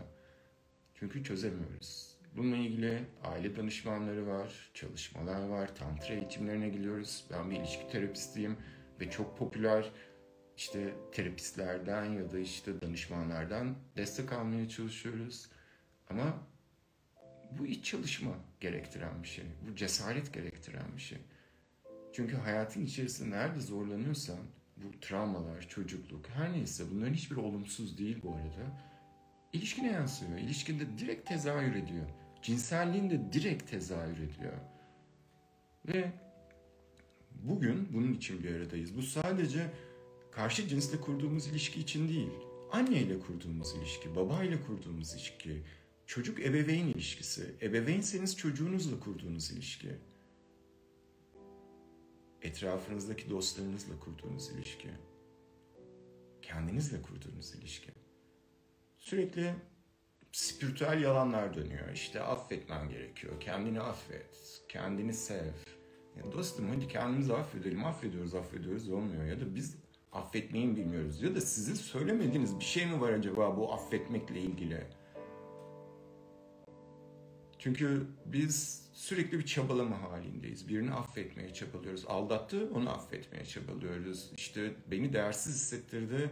Çünkü 0.95 1.23
çözemiyoruz. 1.23 2.10
Bununla 2.37 2.57
ilgili 2.57 3.03
aile 3.23 3.55
danışmanları 3.55 4.27
var, 4.27 4.71
çalışmalar 4.73 5.47
var, 5.47 5.75
tantra 5.75 6.13
eğitimlerine 6.13 6.69
gidiyoruz. 6.69 7.25
Ben 7.31 7.51
bir 7.51 7.55
ilişki 7.55 7.87
terapistiyim 7.91 8.57
ve 8.99 9.09
çok 9.09 9.37
popüler 9.37 9.91
işte 10.57 10.93
terapistlerden 11.11 12.05
ya 12.05 12.31
da 12.31 12.39
işte 12.39 12.81
danışmanlardan 12.81 13.75
destek 13.97 14.33
almaya 14.33 14.69
çalışıyoruz. 14.69 15.49
Ama 16.09 16.33
bu 17.51 17.65
iç 17.65 17.85
çalışma 17.85 18.31
gerektiren 18.59 19.23
bir 19.23 19.27
şey. 19.27 19.45
Bu 19.69 19.75
cesaret 19.75 20.33
gerektiren 20.33 20.95
bir 20.95 21.01
şey. 21.01 21.17
Çünkü 22.13 22.35
hayatın 22.35 22.85
içerisinde 22.85 23.35
nerede 23.35 23.59
zorlanıyorsan 23.59 24.39
bu 24.77 24.99
travmalar, 24.99 25.67
çocukluk 25.67 26.29
her 26.29 26.53
neyse 26.53 26.83
bunların 26.91 27.13
hiçbir 27.13 27.35
olumsuz 27.35 27.97
değil 27.97 28.17
bu 28.23 28.35
arada. 28.35 28.81
İlişkine 29.53 29.91
yansıyor. 29.91 30.37
İlişkinde 30.37 30.97
direkt 30.97 31.29
tezahür 31.29 31.75
ediyor. 31.75 32.05
Cinselliğinde 32.41 33.33
direkt 33.33 33.71
tezahür 33.71 34.17
ediyor. 34.17 34.53
Ve 35.87 36.11
bugün 37.31 37.93
bunun 37.93 38.13
için 38.13 38.43
bir 38.43 38.55
aradayız. 38.55 38.97
Bu 38.97 39.01
sadece 39.01 39.71
karşı 40.31 40.67
cinsle 40.67 41.01
kurduğumuz 41.01 41.47
ilişki 41.47 41.79
için 41.79 42.09
değil. 42.09 42.29
Anneyle 42.71 43.19
kurduğumuz 43.19 43.75
ilişki, 43.75 44.15
babayla 44.15 44.57
kurduğumuz 44.67 45.13
ilişki, 45.13 45.63
çocuk 46.05 46.39
ebeveyn 46.39 46.87
ilişkisi, 46.87 47.55
ebeveynseniz 47.61 48.37
çocuğunuzla 48.37 48.99
kurduğunuz 48.99 49.51
ilişki, 49.51 49.89
etrafınızdaki 52.41 53.29
dostlarınızla 53.29 53.99
kurduğunuz 53.99 54.49
ilişki, 54.49 54.89
kendinizle 56.41 57.01
kurduğunuz 57.01 57.55
ilişki. 57.55 57.91
Sürekli 58.97 59.55
spiritüel 60.31 61.01
yalanlar 61.01 61.53
dönüyor. 61.53 61.91
İşte 61.93 62.21
affetmen 62.21 62.89
gerekiyor. 62.89 63.39
Kendini 63.39 63.81
affet. 63.81 64.61
Kendini 64.69 65.13
sev. 65.13 65.53
Ya 66.17 66.31
dostum 66.31 66.69
hadi 66.69 66.87
kendimizi 66.87 67.33
affedelim. 67.33 67.85
Affediyoruz, 67.85 68.35
affediyoruz 68.35 68.89
olmuyor. 68.89 69.25
Ya 69.25 69.39
da 69.39 69.55
biz 69.55 69.77
affetmeyi 70.11 70.75
bilmiyoruz. 70.75 71.21
Ya 71.21 71.35
da 71.35 71.41
sizin 71.41 71.73
söylemediğiniz 71.73 72.59
bir 72.59 72.65
şey 72.65 72.85
mi 72.85 73.01
var 73.01 73.13
acaba 73.13 73.57
bu 73.57 73.73
affetmekle 73.73 74.39
ilgili? 74.39 74.87
Çünkü 77.59 78.07
biz 78.25 78.89
sürekli 78.93 79.39
bir 79.39 79.45
çabalama 79.45 80.01
halindeyiz. 80.01 80.69
Birini 80.69 80.93
affetmeye 80.93 81.53
çabalıyoruz. 81.53 82.05
Aldattı, 82.07 82.69
onu 82.75 82.89
affetmeye 82.89 83.45
çabalıyoruz. 83.45 84.31
İşte 84.37 84.73
beni 84.87 85.13
değersiz 85.13 85.55
hissettirdi. 85.55 86.29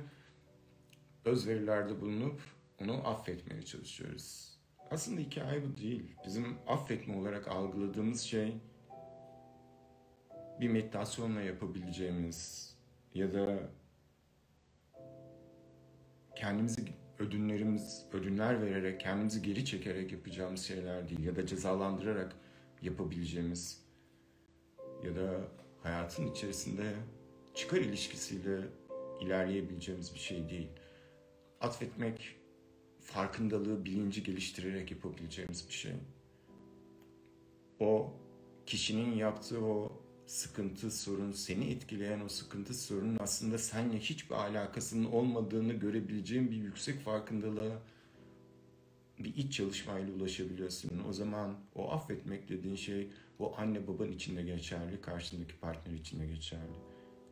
Özverilerde 1.26 2.02
bulunup 2.02 2.42
onu 2.82 3.08
affetmeye 3.08 3.62
çalışıyoruz. 3.62 4.60
Aslında 4.92 5.22
hikaye 5.22 5.64
bu 5.64 5.78
değil. 5.78 6.16
Bizim 6.26 6.58
affetme 6.68 7.18
olarak 7.18 7.48
algıladığımız 7.48 8.22
şey 8.22 8.56
bir 10.60 10.70
meditasyonla 10.70 11.42
yapabileceğimiz 11.42 12.70
ya 13.14 13.34
da 13.34 13.60
kendimizi 16.36 16.82
ödünlerimiz, 17.20 18.06
ödünler 18.14 18.62
vererek, 18.62 19.00
kendimizi 19.00 19.42
geri 19.42 19.66
çekerek 19.66 20.12
yapacağımız 20.12 20.62
şeyler 20.62 21.10
değil 21.10 21.24
ya 21.24 21.36
da 21.36 21.46
cezalandırarak 21.46 22.36
yapabileceğimiz 22.82 23.86
ya 25.04 25.16
da 25.16 25.42
hayatın 25.84 26.28
içerisinde 26.32 26.94
çıkar 27.54 27.78
ilişkisiyle 27.78 28.60
ilerleyebileceğimiz 29.22 30.14
bir 30.14 30.20
şey 30.20 30.50
değil. 30.50 30.70
Atfetmek 31.62 32.39
farkındalığı, 33.10 33.86
bilinci 33.86 34.24
geliştirerek 34.24 34.92
yapabileceğimiz 34.92 35.68
bir 35.68 35.74
şey. 35.74 35.94
O 37.80 38.14
kişinin 38.66 39.16
yaptığı 39.16 39.66
o 39.66 39.92
sıkıntı, 40.26 40.92
sorun, 40.92 41.32
seni 41.32 41.72
etkileyen 41.72 42.20
o 42.20 42.30
sıkıntı, 42.30 42.74
sorunun 42.74 43.18
aslında 43.20 43.58
seninle 43.58 44.00
hiçbir 44.00 44.36
alakasının 44.36 45.12
olmadığını 45.12 45.74
görebileceğin 45.74 46.52
bir 46.52 46.58
yüksek 46.58 47.00
farkındalığa 47.00 47.82
bir 49.20 49.36
iç 49.36 49.54
çalışmayla 49.54 50.14
ulaşabiliyorsun. 50.14 51.04
O 51.10 51.14
zaman 51.14 51.58
o 51.76 51.92
affetmek 51.92 52.50
dediğin 52.50 52.76
şey 52.76 53.10
o 53.40 53.56
anne 53.58 53.88
baban 53.88 54.12
için 54.12 54.38
de 54.38 54.44
geçerli, 54.44 55.02
karşındaki 55.02 55.56
partner 55.56 55.94
için 55.94 56.20
de 56.20 56.28
geçerli. 56.28 56.78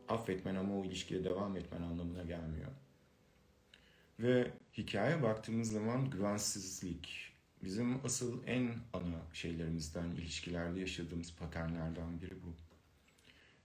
Affetmen 0.08 0.54
ama 0.54 0.78
o 0.78 0.84
ilişkiye 0.84 1.24
devam 1.24 1.56
etmen 1.56 1.82
anlamına 1.82 2.22
gelmiyor. 2.22 2.70
Ve 4.20 4.52
hikaye 4.78 5.22
baktığımız 5.22 5.72
zaman 5.72 6.10
güvensizlik 6.10 7.32
bizim 7.64 8.04
asıl 8.04 8.46
en 8.46 8.74
ana 8.92 9.20
şeylerimizden, 9.32 10.10
ilişkilerde 10.10 10.80
yaşadığımız 10.80 11.34
paternlerden 11.36 12.20
biri 12.20 12.42
bu. 12.42 12.54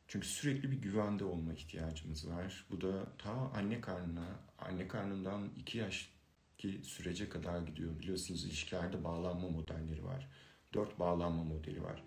Çünkü 0.07 0.27
sürekli 0.27 0.71
bir 0.71 0.81
güvende 0.81 1.23
olma 1.23 1.53
ihtiyacımız 1.53 2.29
var. 2.29 2.65
Bu 2.71 2.81
da 2.81 3.05
ta 3.17 3.31
anne 3.31 3.81
karnına, 3.81 4.39
anne 4.59 4.87
karnından 4.87 5.49
iki 5.57 5.77
yaş 5.77 6.09
ki 6.57 6.79
sürece 6.83 7.29
kadar 7.29 7.61
gidiyor. 7.61 7.99
Biliyorsunuz 7.99 8.45
ilişkilerde 8.45 9.03
bağlanma 9.03 9.49
modelleri 9.49 10.05
var. 10.05 10.29
Dört 10.73 10.99
bağlanma 10.99 11.43
modeli 11.43 11.83
var. 11.83 12.03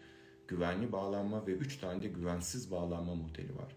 Güvenli 0.49 0.93
bağlanma 0.93 1.47
ve 1.47 1.53
üç 1.53 1.77
tane 1.77 2.03
de 2.03 2.09
güvensiz 2.09 2.71
bağlanma 2.71 3.15
modeli 3.15 3.57
var. 3.57 3.77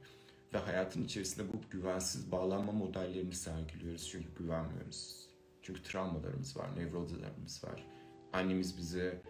Ve 0.54 0.58
hayatın 0.58 1.04
içerisinde 1.04 1.54
bu 1.54 1.62
güvensiz 1.70 2.32
bağlanma 2.32 2.72
modellerini 2.72 3.34
sergiliyoruz 3.34 4.10
çünkü 4.10 4.28
güvenmiyoruz. 4.40 5.30
Çünkü 5.62 5.84
travmalarımız 5.84 6.58
var, 6.58 6.70
nevrozlarımız 6.78 7.64
var. 7.64 7.86
Annemiz 8.34 8.78
bize 8.78 9.22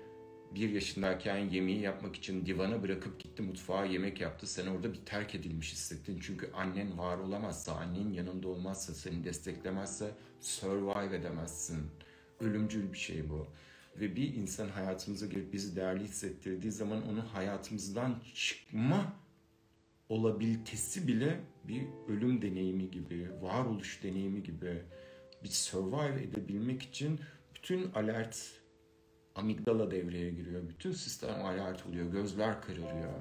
bir 0.56 0.70
yaşındayken 0.70 1.38
yemeği 1.38 1.82
yapmak 1.82 2.16
için 2.16 2.46
divana 2.46 2.84
bırakıp 2.84 3.20
gitti 3.20 3.42
mutfağa 3.42 3.86
yemek 3.86 4.22
yaptı. 4.22 4.48
Sen 4.48 4.68
orada 4.68 4.94
bir 4.94 5.06
terk 5.06 5.36
edilmiş 5.36 5.74
hissettin. 5.74 6.20
Çünkü 6.22 6.52
annen 6.52 6.98
var 6.98 7.18
olamazsa, 7.18 7.76
annen 7.76 8.14
yanında 8.14 8.48
olmazsa, 8.48 8.94
seni 8.94 9.24
desteklemezse 9.24 10.12
survive 10.42 11.16
edemezsin. 11.16 11.88
Ölümcül 12.40 12.94
bir 12.94 12.98
şey 12.98 13.30
bu. 13.30 13.48
Ve 14.00 14.16
bir 14.16 14.34
insan 14.34 14.70
hayatımıza 14.70 15.26
girip 15.26 15.54
bizi 15.54 15.76
değerli 15.76 16.04
hissettirdiği 16.04 16.72
zaman 16.72 17.08
onun 17.08 17.26
hayatımızdan 17.26 18.16
çıkma 18.36 19.14
olabilitesi 20.10 21.08
bile 21.08 21.40
bir 21.64 21.84
ölüm 22.08 22.42
deneyimi 22.42 22.92
gibi, 22.92 23.32
varoluş 23.42 24.04
deneyimi 24.04 24.44
gibi 24.44 24.82
bir 25.44 25.50
survive 25.50 26.24
edebilmek 26.24 26.82
için 26.82 27.20
bütün 27.56 27.92
alert 27.92 28.52
amigdala 29.36 29.92
devreye 29.92 30.30
giriyor. 30.30 30.70
Bütün 30.70 30.92
sistem 30.92 31.46
alert 31.46 31.86
oluyor, 31.86 32.12
gözler 32.12 32.62
kararıyor 32.62 33.14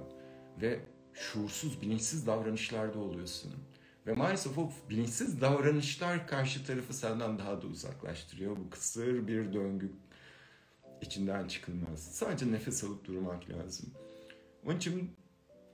ve 0.61 0.81
şuursuz, 1.15 1.83
bilinçsiz 1.83 2.27
davranışlarda 2.27 2.99
oluyorsun. 2.99 3.53
Ve 4.07 4.13
maalesef 4.13 4.59
o 4.59 4.71
bilinçsiz 4.91 5.41
davranışlar 5.41 6.27
karşı 6.27 6.67
tarafı 6.67 6.95
senden 6.95 7.39
daha 7.39 7.63
da 7.63 7.67
uzaklaştırıyor. 7.67 8.57
Bu 8.57 8.71
kısır 8.71 9.27
bir 9.29 9.53
döngü 9.53 9.93
içinden 11.03 11.49
çıkılmaz. 11.49 12.01
Sadece 12.01 12.53
nefes 12.53 12.85
alıp 12.85 13.05
durmak 13.05 13.51
lazım. 13.51 13.91
Onun 14.67 14.77
için 14.77 15.11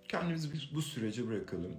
kendimizi 0.08 0.74
bu 0.74 0.82
sürece 0.82 1.28
bırakalım. 1.28 1.72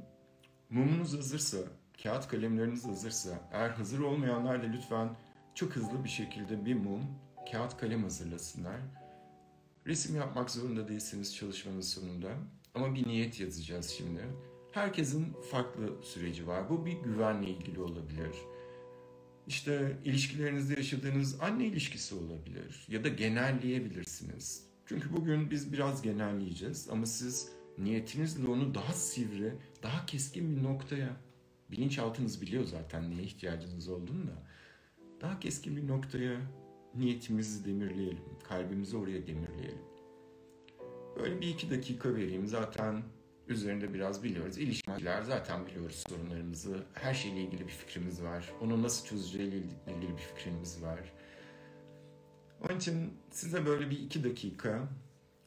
Mumunuz 0.69 1.17
hazırsa, 1.17 1.57
kağıt 2.03 2.27
kalemleriniz 2.27 2.85
hazırsa, 2.85 3.49
eğer 3.51 3.69
hazır 3.69 3.99
olmayanlar 3.99 4.63
da 4.63 4.67
lütfen 4.67 5.09
çok 5.55 5.75
hızlı 5.75 6.03
bir 6.03 6.09
şekilde 6.09 6.65
bir 6.65 6.75
mum, 6.75 7.01
kağıt 7.51 7.77
kalem 7.77 8.03
hazırlasınlar. 8.03 8.79
Resim 9.87 10.15
yapmak 10.15 10.51
zorunda 10.51 10.87
değilsiniz 10.87 11.35
çalışmanın 11.35 11.81
sonunda. 11.81 12.29
Ama 12.75 12.95
bir 12.95 13.07
niyet 13.07 13.39
yazacağız 13.39 13.89
şimdi. 13.89 14.21
Herkesin 14.71 15.33
farklı 15.51 16.03
süreci 16.03 16.47
var. 16.47 16.69
Bu 16.69 16.85
bir 16.85 16.93
güvenle 16.93 17.49
ilgili 17.49 17.81
olabilir. 17.81 18.35
İşte 19.47 19.97
ilişkilerinizde 20.05 20.73
yaşadığınız 20.73 21.41
anne 21.41 21.65
ilişkisi 21.65 22.15
olabilir. 22.15 22.85
Ya 22.87 23.03
da 23.03 23.07
genelleyebilirsiniz. 23.07 24.63
Çünkü 24.85 25.13
bugün 25.13 25.51
biz 25.51 25.73
biraz 25.73 26.01
genelleyeceğiz 26.01 26.89
ama 26.89 27.05
siz 27.05 27.49
niyetinizle 27.77 28.47
onu 28.47 28.75
daha 28.75 28.93
sivri, 28.93 29.53
daha 29.83 30.05
keskin 30.05 30.57
bir 30.57 30.63
noktaya, 30.63 31.17
bilinçaltınız 31.71 32.41
biliyor 32.41 32.63
zaten 32.63 33.11
neye 33.11 33.23
ihtiyacınız 33.23 33.89
olduğunu 33.89 34.27
da, 34.27 34.43
daha 35.21 35.39
keskin 35.39 35.77
bir 35.77 35.87
noktaya 35.87 36.41
niyetimizi 36.95 37.65
demirleyelim, 37.65 38.39
kalbimizi 38.43 38.97
oraya 38.97 39.27
demirleyelim. 39.27 39.95
Böyle 41.19 41.41
bir 41.41 41.47
iki 41.47 41.69
dakika 41.69 42.15
vereyim. 42.15 42.47
Zaten 42.47 43.03
üzerinde 43.47 43.93
biraz 43.93 44.23
biliyoruz. 44.23 44.57
İlişkiler 44.57 45.21
zaten 45.21 45.65
biliyoruz 45.65 46.03
sorunlarımızı. 46.09 46.83
Her 46.93 47.13
şeyle 47.13 47.41
ilgili 47.41 47.67
bir 47.67 47.71
fikrimiz 47.71 48.23
var. 48.23 48.51
Onu 48.61 48.83
nasıl 48.83 49.07
çözeceğiyle 49.07 49.57
ilgili 49.57 50.17
bir 50.17 50.21
fikrimiz 50.21 50.81
var. 50.81 51.13
Onun 52.61 52.77
için 52.77 53.13
size 53.31 53.65
böyle 53.65 53.89
bir 53.89 53.99
iki 53.99 54.23
dakika 54.23 54.89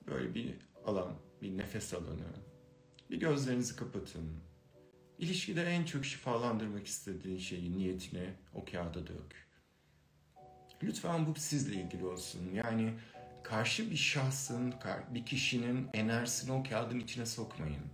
böyle 0.06 0.34
bir 0.34 0.54
alan, 0.88 1.14
bir 1.42 1.56
nefes 1.56 1.94
alanı. 1.94 2.26
Bir 3.10 3.20
gözlerinizi 3.20 3.76
kapatın. 3.76 4.30
İlişkide 5.18 5.62
en 5.62 5.84
çok 5.84 6.04
şifalandırmak 6.04 6.86
istediğin 6.86 7.38
şeyi, 7.38 7.78
niyetini 7.78 8.30
o 8.54 8.64
kağıda 8.64 9.06
dök. 9.06 9.48
Lütfen 10.82 11.26
bu 11.26 11.34
sizle 11.34 11.74
ilgili 11.74 12.06
olsun. 12.06 12.40
Yani 12.54 12.94
karşı 13.44 13.90
bir 13.90 13.96
şahsın, 13.96 14.74
bir 15.14 15.26
kişinin 15.26 15.88
enerjisini 15.94 16.52
o 16.52 16.62
kağıdın 16.62 17.00
içine 17.00 17.26
sokmayın. 17.26 17.84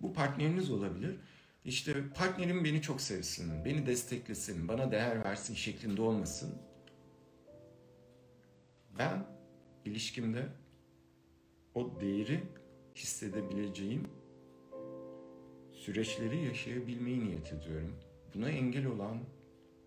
Bu 0.00 0.12
partneriniz 0.12 0.70
olabilir. 0.70 1.16
İşte 1.64 2.08
partnerim 2.08 2.64
beni 2.64 2.82
çok 2.82 3.00
sevsin, 3.00 3.64
beni 3.64 3.86
desteklesin, 3.86 4.68
bana 4.68 4.90
değer 4.90 5.24
versin 5.24 5.54
şeklinde 5.54 6.02
olmasın. 6.02 6.54
Ben 8.98 9.26
ilişkimde 9.84 10.46
o 11.78 12.00
değeri 12.00 12.42
hissedebileceğim 12.94 14.02
süreçleri 15.72 16.44
yaşayabilmeyi 16.44 17.24
niyet 17.24 17.52
ediyorum. 17.52 17.96
Buna 18.34 18.48
engel 18.48 18.86
olan 18.86 19.18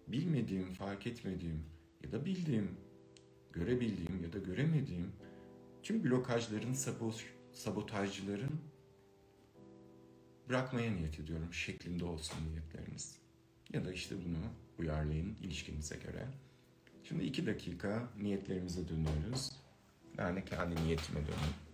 bilmediğim, 0.07 0.74
fark 0.74 1.07
etmediğim 1.07 1.63
ya 2.03 2.12
da 2.12 2.25
bildiğim, 2.25 2.77
görebildiğim 3.53 4.24
ya 4.24 4.33
da 4.33 4.38
göremediğim 4.38 5.12
tüm 5.83 6.03
blokajların, 6.03 6.74
sabotajcıların 7.51 8.60
bırakmaya 10.50 10.91
niyet 10.91 11.19
ediyorum 11.19 11.53
şeklinde 11.53 12.05
olsun 12.05 12.38
niyetleriniz. 12.51 13.17
Ya 13.74 13.86
da 13.86 13.93
işte 13.93 14.15
bunu 14.25 14.43
uyarlayın 14.79 15.36
ilişkinize 15.41 15.95
göre. 15.95 16.27
Şimdi 17.03 17.24
iki 17.24 17.45
dakika 17.45 18.10
niyetlerimize 18.21 18.88
dönüyoruz. 18.88 19.51
De 20.17 20.45
kendi 20.45 20.75
niyetime 20.75 21.19
döneyim. 21.19 21.70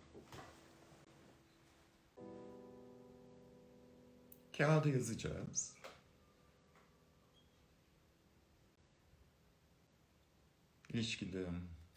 Kağıda 4.58 4.90
yazacağız. 4.90 5.74
İlişkide 10.90 11.46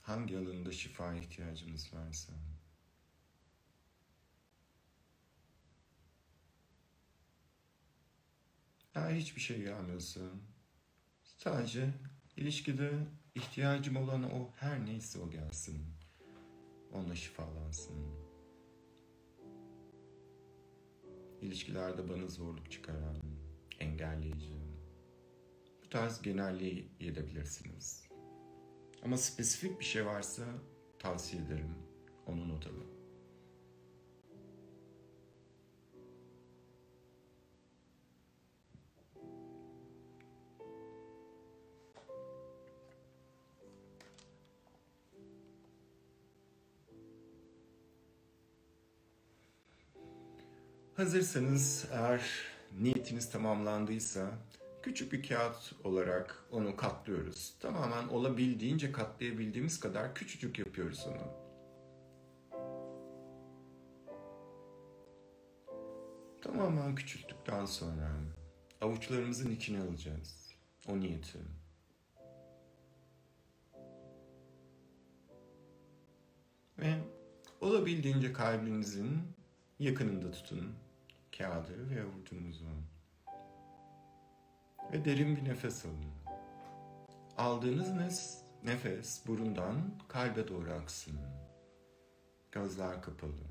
hangi 0.03 0.39
alanında 0.39 0.73
şifa 0.73 1.15
ihtiyacımız 1.15 1.95
varsa 1.95 2.33
eğer 8.95 9.15
hiçbir 9.15 9.41
şey 9.41 9.63
gelmiyorsa 9.63 10.21
sadece 11.23 11.91
ilişkide 12.37 12.93
ihtiyacım 13.35 13.97
olan 13.97 14.23
o 14.23 14.51
her 14.57 14.87
neyse 14.87 15.19
o 15.19 15.31
gelsin. 15.31 15.87
Onunla 16.93 17.17
şifalansın. 17.17 18.20
İlişkilerde 21.43 22.09
bana 22.09 22.27
zorluk 22.29 22.71
çıkaran, 22.71 23.17
engelleyici, 23.79 24.55
bu 25.85 25.89
tarz 25.89 26.23
genelliği 26.23 26.89
edebilirsiniz. 27.01 28.09
Ama 29.05 29.17
spesifik 29.17 29.81
bir 29.81 29.85
şey 29.85 30.07
varsa 30.07 30.43
tavsiye 30.99 31.43
ederim. 31.43 31.75
Onu 32.27 32.49
not 32.49 32.67
alın. 32.67 33.00
Hazırsanız 51.01 51.89
eğer 51.93 52.23
niyetiniz 52.81 53.31
tamamlandıysa 53.31 54.31
küçük 54.83 55.13
bir 55.13 55.29
kağıt 55.29 55.73
olarak 55.85 56.45
onu 56.51 56.77
katlıyoruz. 56.77 57.55
Tamamen 57.61 58.09
olabildiğince 58.09 58.93
katlayabildiğimiz 58.93 59.81
kadar 59.81 60.15
küçücük 60.15 60.59
yapıyoruz 60.59 61.07
onu. 61.07 61.33
Tamamen 66.43 66.95
küçülttükten 66.95 67.65
sonra 67.65 68.11
avuçlarımızın 68.81 69.51
içine 69.51 69.81
alacağız 69.81 70.55
o 70.89 71.01
niyeti. 71.01 71.39
Ve 76.79 76.95
olabildiğince 77.61 78.33
kalbinizin 78.33 79.19
yakınında 79.79 80.31
tutun 80.31 80.75
kağıdı 81.39 81.91
ve 81.91 82.03
avucunuzu. 82.03 82.65
Ve 84.93 85.05
derin 85.05 85.37
bir 85.37 85.45
nefes 85.45 85.85
alın. 85.85 86.13
Aldığınız 87.37 88.43
nefes 88.65 89.27
burundan 89.27 89.77
kalbe 90.09 90.49
doğru 90.49 90.73
aksın. 90.73 91.19
Gözler 92.53 93.03
kapalı. 93.03 93.51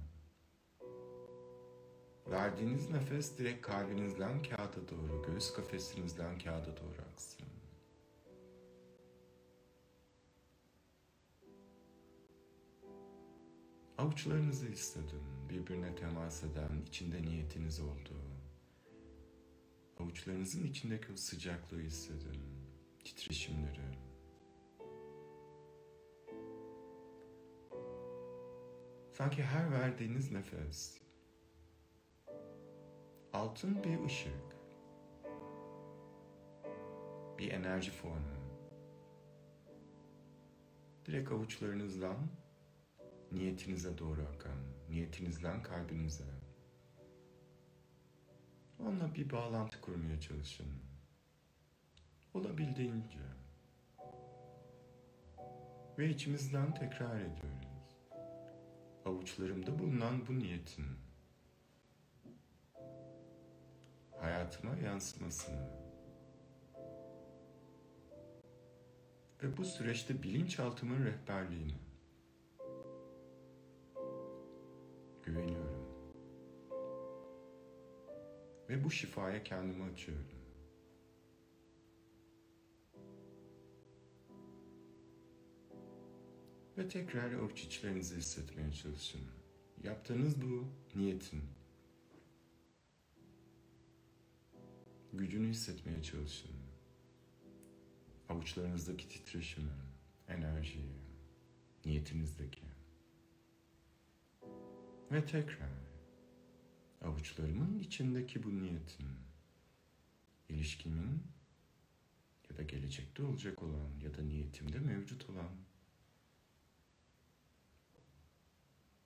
Verdiğiniz 2.28 2.90
nefes 2.90 3.38
direkt 3.38 3.62
kalbinizden 3.62 4.44
kağıda 4.44 4.88
doğru, 4.90 5.24
göğüs 5.28 5.54
kafesinizden 5.54 6.40
kağıda 6.40 6.78
doğru 6.78 7.02
aksın. 7.12 7.46
Avuçlarınızı 13.98 14.66
hissedin, 14.66 15.39
birbirine 15.50 15.96
temas 15.96 16.44
eden, 16.44 16.82
içinde 16.88 17.22
niyetiniz 17.22 17.80
olduğu. 17.80 18.30
Avuçlarınızın 20.00 20.64
içindeki 20.64 21.12
o 21.14 21.16
sıcaklığı 21.16 21.80
hissedin, 21.80 22.42
titreşimleri. 23.04 24.00
Sanki 29.14 29.44
her 29.44 29.72
verdiğiniz 29.72 30.32
nefes 30.32 31.02
altın 33.34 33.84
bir 33.84 34.06
ışık, 34.06 34.56
bir 37.38 37.52
enerji 37.52 37.92
formu. 37.92 38.40
Direkt 41.06 41.32
avuçlarınızdan 41.32 42.18
niyetinize 43.32 43.98
doğru 43.98 44.22
akan, 44.36 44.79
niyetinizden 44.90 45.64
kalbinize. 45.64 46.24
Onunla 48.80 49.16
bir 49.16 49.30
bağlantı 49.30 49.82
kurmaya 49.82 50.20
çalışın. 50.20 50.68
Olabildiğince. 52.34 53.20
Ve 55.98 56.10
içimizden 56.10 56.74
tekrar 56.74 57.20
ediyoruz. 57.20 57.98
Avuçlarımda 59.06 59.80
bulunan 59.80 60.28
bu 60.28 60.40
niyetin 60.40 60.86
hayatıma 64.20 64.76
yansımasını 64.76 65.70
ve 69.44 69.58
bu 69.58 69.66
süreçte 69.66 70.24
bilinçaltımın 70.24 71.06
rehberliğini 71.06 71.89
Ve 78.70 78.84
bu 78.84 78.92
şifaya 78.92 79.44
kendimi 79.44 79.84
açıyorum. 79.84 80.26
Ve 86.78 86.88
tekrar 86.88 87.34
avuç 87.34 87.64
içlerinizi 87.64 88.16
hissetmeye 88.16 88.72
çalışın. 88.72 89.22
Yaptığınız 89.84 90.42
bu 90.42 90.68
niyetin 90.96 91.42
gücünü 95.14 95.48
hissetmeye 95.48 96.04
çalışın. 96.04 96.52
Avuçlarınızdaki 98.30 99.08
titreşimi, 99.08 99.72
enerjiyi, 100.28 100.96
niyetinizdeki. 101.86 102.64
Ve 105.12 105.26
tekrar 105.26 105.89
avuçlarımın 107.02 107.80
içindeki 107.80 108.44
bu 108.44 108.60
niyetin, 108.60 109.08
ilişkimin 110.50 111.24
ya 112.50 112.58
da 112.58 112.64
gelecekte 112.64 113.24
olacak 113.24 113.64
olan 113.64 113.90
ya 114.02 114.18
da 114.18 114.22
niyetimde 114.22 114.80
mevcut 114.80 115.30
olan 115.30 115.52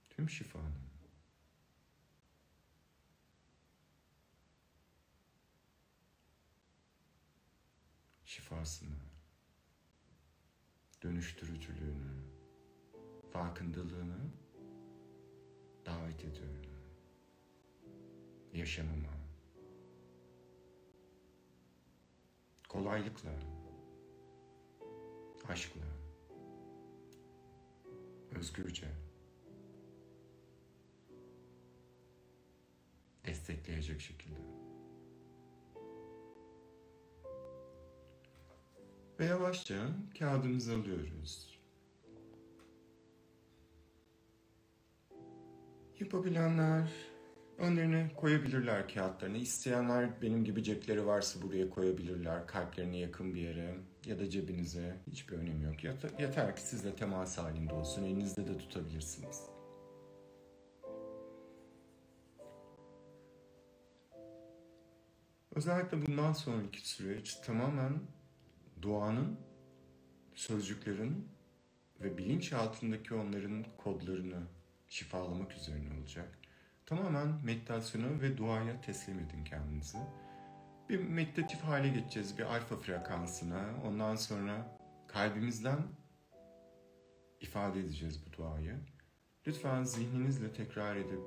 tüm 0.09 0.29
şifanın 0.29 0.93
şifasını, 8.25 8.95
dönüştürücülüğünü, 11.03 12.13
farkındalığını 13.33 14.31
davet 15.85 16.25
ediyorum. 16.25 16.72
Yaşamıma. 18.53 19.13
Kolaylıkla, 22.69 23.31
aşkla, 25.47 25.81
özgürce 28.31 28.87
destekleyecek 33.25 34.01
şekilde. 34.01 34.39
Ve 39.19 39.25
yavaşça 39.25 39.87
kağıdımızı 40.19 40.75
alıyoruz. 40.75 41.59
Yapabilenler 45.99 47.12
önlerine 47.63 48.11
koyabilirler 48.15 48.93
kağıtlarını. 48.93 49.37
İsteyenler 49.37 50.21
benim 50.21 50.43
gibi 50.43 50.63
cepleri 50.63 51.05
varsa 51.05 51.41
buraya 51.41 51.69
koyabilirler. 51.69 52.47
Kalplerine 52.47 52.97
yakın 52.97 53.35
bir 53.35 53.41
yere 53.41 53.75
ya 54.05 54.19
da 54.19 54.29
cebinize. 54.29 54.95
Hiçbir 55.11 55.37
önemi 55.37 55.63
yok. 55.63 55.83
Yeter 56.19 56.55
ki 56.55 56.61
sizle 56.61 56.95
temas 56.95 57.37
halinde 57.37 57.73
olsun. 57.73 58.03
Elinizde 58.03 58.47
de 58.47 58.57
tutabilirsiniz. 58.57 59.41
Özellikle 65.55 66.05
bundan 66.05 66.33
sonraki 66.33 66.89
süreç 66.89 67.35
tamamen 67.35 67.99
duanın, 68.81 69.39
sözcüklerin 70.35 71.27
ve 72.01 72.17
bilinç 72.17 72.53
altındaki 72.53 73.13
onların 73.13 73.65
kodlarını 73.77 74.43
şifalamak 74.89 75.53
üzerine 75.53 75.99
olacak. 75.99 76.42
Tamamen 76.85 77.27
meditasyonu 77.43 78.21
ve 78.21 78.37
duaya 78.37 78.81
teslim 78.81 79.19
edin 79.19 79.43
kendinizi. 79.43 79.97
Bir 80.89 80.99
meditatif 80.99 81.61
hale 81.61 81.89
geçeceğiz, 81.89 82.37
bir 82.37 82.43
alfa 82.43 82.75
frekansına. 82.77 83.69
Ondan 83.85 84.15
sonra 84.15 84.77
kalbimizden 85.07 85.79
ifade 87.41 87.79
edeceğiz 87.79 88.25
bu 88.25 88.37
duayı. 88.37 88.75
Lütfen 89.47 89.83
zihninizle 89.83 90.53
tekrar 90.53 90.95
edip 90.95 91.21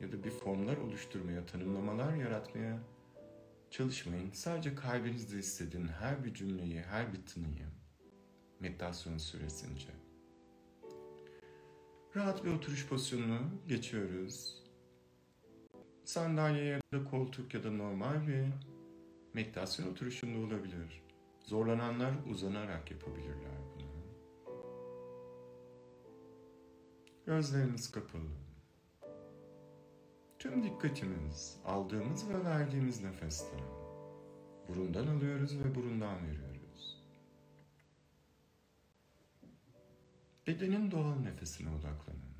ya 0.00 0.12
da 0.12 0.24
bir 0.24 0.30
formlar 0.30 0.76
oluşturmaya, 0.76 1.46
tanımlamalar 1.46 2.14
yaratmaya 2.14 2.78
çalışmayın. 3.70 4.32
Sadece 4.32 4.74
kalbinizde 4.74 5.36
hissedin 5.36 5.88
her 5.88 6.24
bir 6.24 6.34
cümleyi, 6.34 6.82
her 6.82 7.12
bir 7.12 7.26
tınıyı 7.26 7.66
meditasyon 8.60 9.18
süresince. 9.18 9.88
Rahat 12.16 12.44
bir 12.44 12.50
oturuş 12.50 12.86
pozisyonunu 12.86 13.40
geçiyoruz. 13.68 14.63
Sandalye 16.04 16.64
ya 16.64 16.80
da 16.92 17.04
koltuk 17.04 17.54
ya 17.54 17.64
da 17.64 17.70
normal 17.70 18.26
bir 18.26 18.44
meditasyon 19.34 19.92
oturuşunda 19.92 20.38
olabilir. 20.38 21.02
Zorlananlar 21.40 22.12
uzanarak 22.30 22.90
yapabilirler 22.90 23.58
bunu. 23.74 23.84
Gözleriniz 27.26 27.90
kapalı. 27.92 28.30
Tüm 30.38 30.64
dikkatimiz 30.64 31.56
aldığımız 31.64 32.28
ve 32.28 32.44
verdiğimiz 32.44 33.02
nefeste. 33.02 33.56
Burundan 34.68 35.06
alıyoruz 35.06 35.58
ve 35.58 35.74
burundan 35.74 36.16
veriyoruz. 36.28 37.04
Bedenin 40.46 40.90
doğal 40.90 41.14
nefesine 41.14 41.68
odaklanın. 41.68 42.34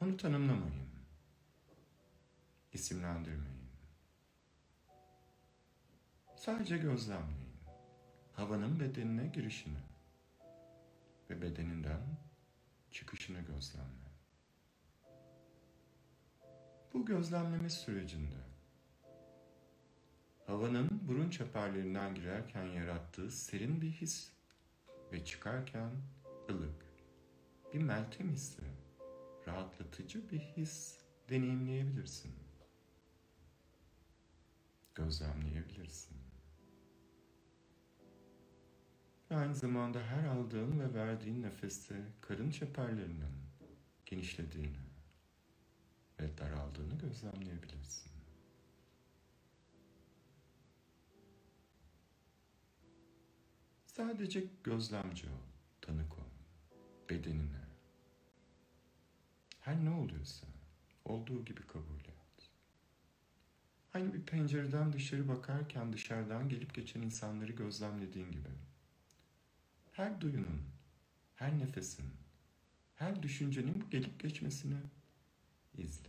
Onu 0.00 0.16
tanımlamayın. 0.16 0.87
İsimlendirmeyin. 2.72 3.68
Sadece 6.36 6.78
gözlemleyin. 6.78 7.48
Havanın 8.32 8.80
bedenine 8.80 9.26
girişini 9.26 9.82
ve 11.30 11.42
bedeninden 11.42 12.00
çıkışını 12.90 13.40
gözlemle. 13.40 14.08
Bu 16.94 17.06
gözlemleme 17.06 17.70
sürecinde 17.70 18.48
havanın 20.48 21.08
burun 21.08 21.30
çeperlerinden 21.30 22.14
girerken 22.14 22.64
yarattığı 22.64 23.30
serin 23.30 23.80
bir 23.80 23.90
his 23.90 24.32
ve 25.12 25.24
çıkarken 25.24 25.90
ılık, 26.50 26.84
bir 27.74 27.78
meltem 27.78 28.30
hissi, 28.30 28.62
rahatlatıcı 29.46 30.30
bir 30.30 30.38
his 30.38 30.98
deneyimleyebilirsin. 31.28 32.37
Gözlemleyebilirsin. 34.98 36.16
Ve 39.30 39.36
aynı 39.36 39.54
zamanda 39.54 40.02
her 40.02 40.24
aldığın 40.24 40.80
ve 40.80 40.94
verdiğin 40.94 41.42
nefeste 41.42 42.02
karın 42.20 42.50
çeperlerinin 42.50 43.34
genişlediğini 44.06 44.78
ve 46.20 46.38
daraldığını 46.38 46.98
gözlemleyebilirsin. 46.98 48.12
Sadece 53.86 54.44
gözlemci 54.64 55.26
ol, 55.26 55.46
tanık 55.80 56.18
ol, 56.18 56.30
bedenine. 57.10 57.68
Her 59.60 59.84
ne 59.84 59.90
oluyorsa 59.90 60.46
olduğu 61.04 61.44
gibi 61.44 61.66
kabul 61.66 62.00
et. 62.00 62.17
Aynı 63.98 64.14
bir 64.14 64.22
pencereden 64.22 64.92
dışarı 64.92 65.28
bakarken 65.28 65.92
dışarıdan 65.92 66.48
gelip 66.48 66.74
geçen 66.74 67.02
insanları 67.02 67.52
gözlemlediğin 67.52 68.32
gibi. 68.32 68.48
Her 69.92 70.20
duyunun, 70.20 70.62
her 71.34 71.58
nefesin, 71.58 72.04
her 72.94 73.22
düşüncenin 73.22 73.84
gelip 73.90 74.20
geçmesini 74.20 74.76
izle. 75.78 76.08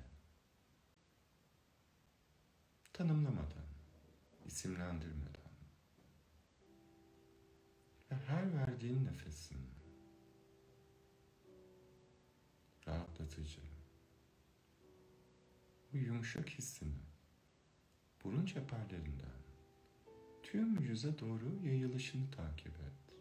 Tanımlamadan, 2.93 3.65
isimlendirmeden 4.45 5.51
ve 8.11 8.15
her 8.15 8.53
verdiğin 8.53 9.05
nefesin 9.05 9.57
rahatlatıcı, 12.87 13.61
bu 15.93 15.97
yumuşak 15.97 16.49
hissini 16.49 17.08
burun 18.29 18.45
çeperlerinden 18.45 19.39
tüm 20.43 20.79
yüze 20.79 21.19
doğru 21.19 21.65
yayılışını 21.65 22.31
takip 22.31 22.67
et. 22.67 23.15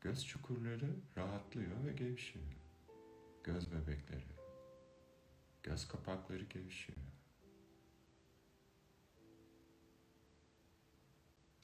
Göz 0.00 0.26
çukurları 0.26 0.96
rahatlıyor 1.16 1.84
ve 1.84 1.92
gevşiyor. 1.92 2.44
Göz 3.44 3.72
bebekleri, 3.72 4.24
göz 5.62 5.88
kapakları 5.88 6.44
gevşiyor. 6.44 6.98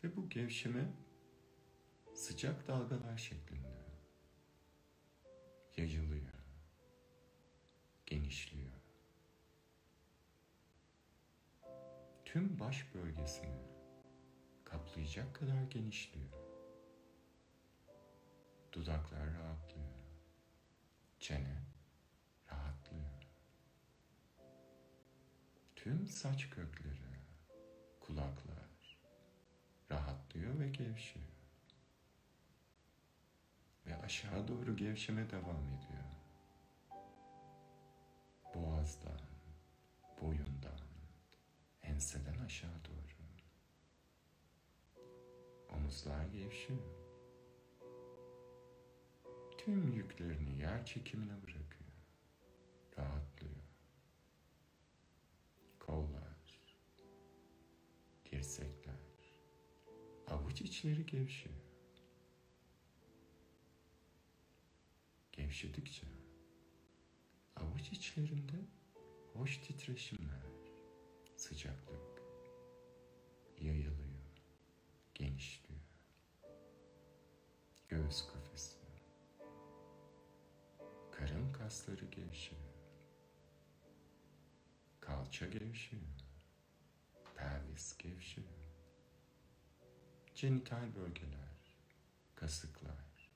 Ve 0.04 0.16
bu 0.16 0.28
gevşeme 0.28 0.92
sıcak 2.14 2.68
dalgalar 2.68 3.18
şeklinde 3.18 3.82
yayılıyor, 5.76 6.31
genişliyor. 8.12 8.72
Tüm 12.24 12.60
baş 12.60 12.94
bölgesini 12.94 13.62
kaplayacak 14.64 15.34
kadar 15.34 15.62
genişliyor. 15.62 16.32
Dudaklar 18.72 19.26
rahatlıyor. 19.26 19.92
Çene 21.20 21.62
rahatlıyor. 22.50 23.22
Tüm 25.76 26.06
saç 26.06 26.50
kökleri, 26.50 27.20
kulaklar 28.00 28.98
rahatlıyor 29.90 30.58
ve 30.58 30.68
gevşiyor. 30.68 31.26
Ve 33.86 33.96
aşağı 33.96 34.48
doğru 34.48 34.76
gevşeme 34.76 35.30
devam 35.30 35.66
ediyor. 35.68 35.91
Boğazdan, 38.82 39.20
boyundan, 40.20 40.80
enseden 41.82 42.38
aşağı 42.44 42.84
doğru. 42.84 43.12
Omuzlar 45.76 46.26
gevşiyor 46.26 46.78
tüm 49.58 49.92
yüklerini 49.92 50.58
yer 50.58 50.86
çekimine 50.86 51.42
bırakıyor. 51.42 51.92
Rahatlıyor. 52.98 53.62
dirsekler, 58.32 58.94
avuç 60.28 60.60
içleri 60.60 61.06
gevşiyor. 61.06 61.54
Gevşedikçe 65.32 66.11
avuç 67.72 67.92
içlerinde 67.92 68.56
hoş 69.32 69.58
titreşimler, 69.58 70.46
sıcaklık 71.36 72.22
yayılıyor, 73.60 74.42
genişliyor. 75.14 75.80
Göğüs 77.88 78.26
kafesi, 78.26 78.78
karın 81.10 81.52
kasları 81.52 82.04
gevşiyor. 82.04 82.62
Kalça 85.00 85.46
gevşiyor. 85.46 86.02
Pelvis 87.36 87.96
gevşiyor. 87.98 88.46
Genital 90.34 90.94
bölgeler, 90.94 91.76
kasıklar 92.34 93.30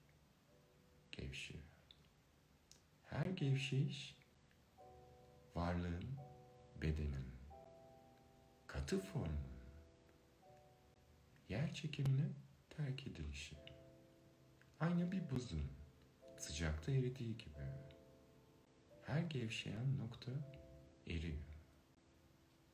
gevşiyor. 1.12 1.62
Her 3.04 3.26
gevşeyiş 3.26 4.15
varlığın, 5.56 6.18
bedenin, 6.82 7.26
katı 8.66 9.00
formun, 9.00 9.46
yer 11.48 11.74
çekimine 11.74 12.28
terk 12.70 13.06
edilişi. 13.06 13.56
Aynı 14.80 15.12
bir 15.12 15.30
buzun 15.30 15.72
sıcakta 16.36 16.92
eridiği 16.92 17.38
gibi. 17.38 17.56
Her 19.02 19.20
gevşeyen 19.20 19.98
nokta 19.98 20.32
eriyor, 21.06 21.62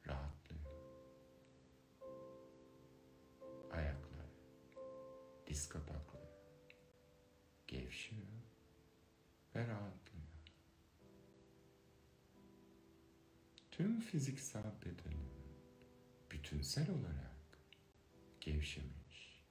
rahatlıyor. 0.06 0.62
Ayaklar, 3.72 4.26
diz 5.46 5.68
kapakları 5.68 6.30
gevşiyor 7.68 8.22
ve 9.54 9.66
rahatlıyor. 9.66 10.01
Tüm 13.72 14.00
fiziksel 14.00 14.72
bedenin 14.84 15.30
bütünsel 16.30 16.90
olarak 16.90 17.58
gevşemiş 18.40 19.42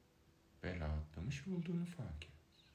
ve 0.63 0.79
rahatlamış 0.79 1.47
olduğunu 1.47 1.86
fark 1.86 2.25
et. 2.25 2.65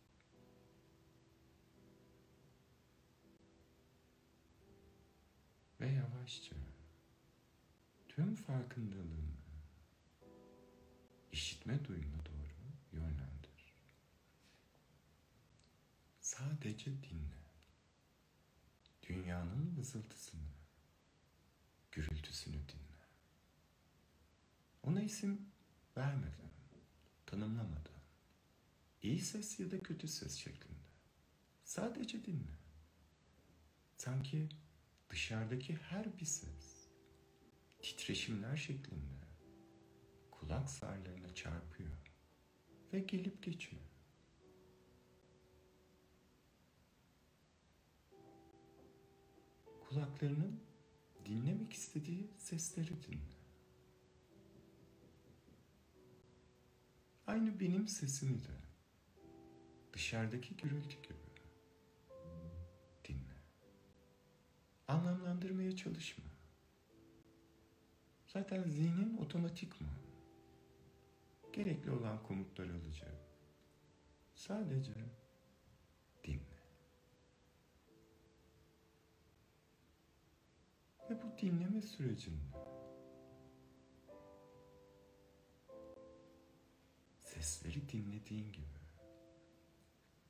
Ve 5.80 5.90
yavaşça 5.90 6.56
tüm 8.08 8.34
farkındalığını 8.34 9.36
işitme 11.32 11.84
duyuna 11.84 12.24
doğru 12.26 12.72
yönlendir. 12.92 13.74
Sadece 16.20 16.90
dinle. 17.02 17.36
Dünyanın 19.02 19.76
vızıltısını, 19.76 20.48
gürültüsünü 21.96 22.54
dinle. 22.56 23.06
Ona 24.82 25.02
isim 25.02 25.48
vermeden, 25.96 26.50
tanımlamadan, 27.26 28.00
iyi 29.02 29.20
ses 29.20 29.60
ya 29.60 29.70
da 29.70 29.80
kötü 29.80 30.08
ses 30.08 30.34
şeklinde. 30.34 30.86
Sadece 31.64 32.24
dinle. 32.24 32.58
Sanki 33.96 34.48
dışarıdaki 35.10 35.76
her 35.76 36.18
bir 36.18 36.24
ses 36.24 36.88
titreşimler 37.82 38.56
şeklinde 38.56 39.16
kulak 40.30 40.70
zarlarına 40.70 41.34
çarpıyor 41.34 41.96
ve 42.92 43.00
gelip 43.00 43.42
geçiyor. 43.42 43.82
Kulaklarının 49.88 50.65
dinlemek 51.26 51.72
istediği 51.72 52.30
sesleri 52.38 53.02
dinle. 53.02 53.36
Aynı 57.26 57.60
benim 57.60 57.88
sesimi 57.88 58.44
de 58.44 58.56
dışarıdaki 59.92 60.56
gürültü 60.56 61.02
gibi 61.02 61.18
dinle. 63.04 63.36
Anlamlandırmaya 64.88 65.76
çalışma. 65.76 66.24
Zaten 68.26 68.62
zihnin 68.62 69.16
otomatik 69.16 69.80
mi? 69.80 69.86
Gerekli 71.52 71.90
olan 71.90 72.22
komutları 72.22 72.72
alacak. 72.72 73.14
Sadece 74.34 74.92
Ve 81.10 81.22
bu 81.22 81.38
dinleme 81.38 81.82
sürecinde 81.82 82.56
sesleri 87.20 87.88
dinlediğin 87.88 88.52
gibi 88.52 88.76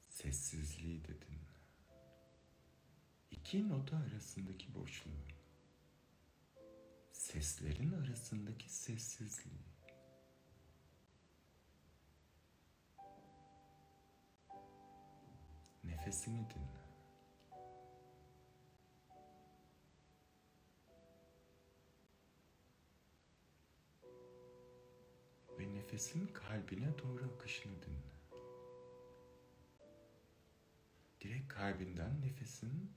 sessizliği 0.08 1.04
de 1.04 1.08
dinle. 1.08 1.56
İki 3.30 3.68
nota 3.68 3.96
arasındaki 3.96 4.74
boşluğu, 4.74 5.10
seslerin 7.12 7.92
arasındaki 7.92 8.72
sessizliği, 8.72 9.66
nefesini 15.84 16.50
dinle. 16.50 16.75
Nefesin 25.96 26.26
kalbine 26.26 26.98
doğru 26.98 27.24
akışını 27.34 27.82
dinle. 27.82 28.40
Direkt 31.20 31.48
kalbinden 31.48 32.20
nefesin 32.20 32.92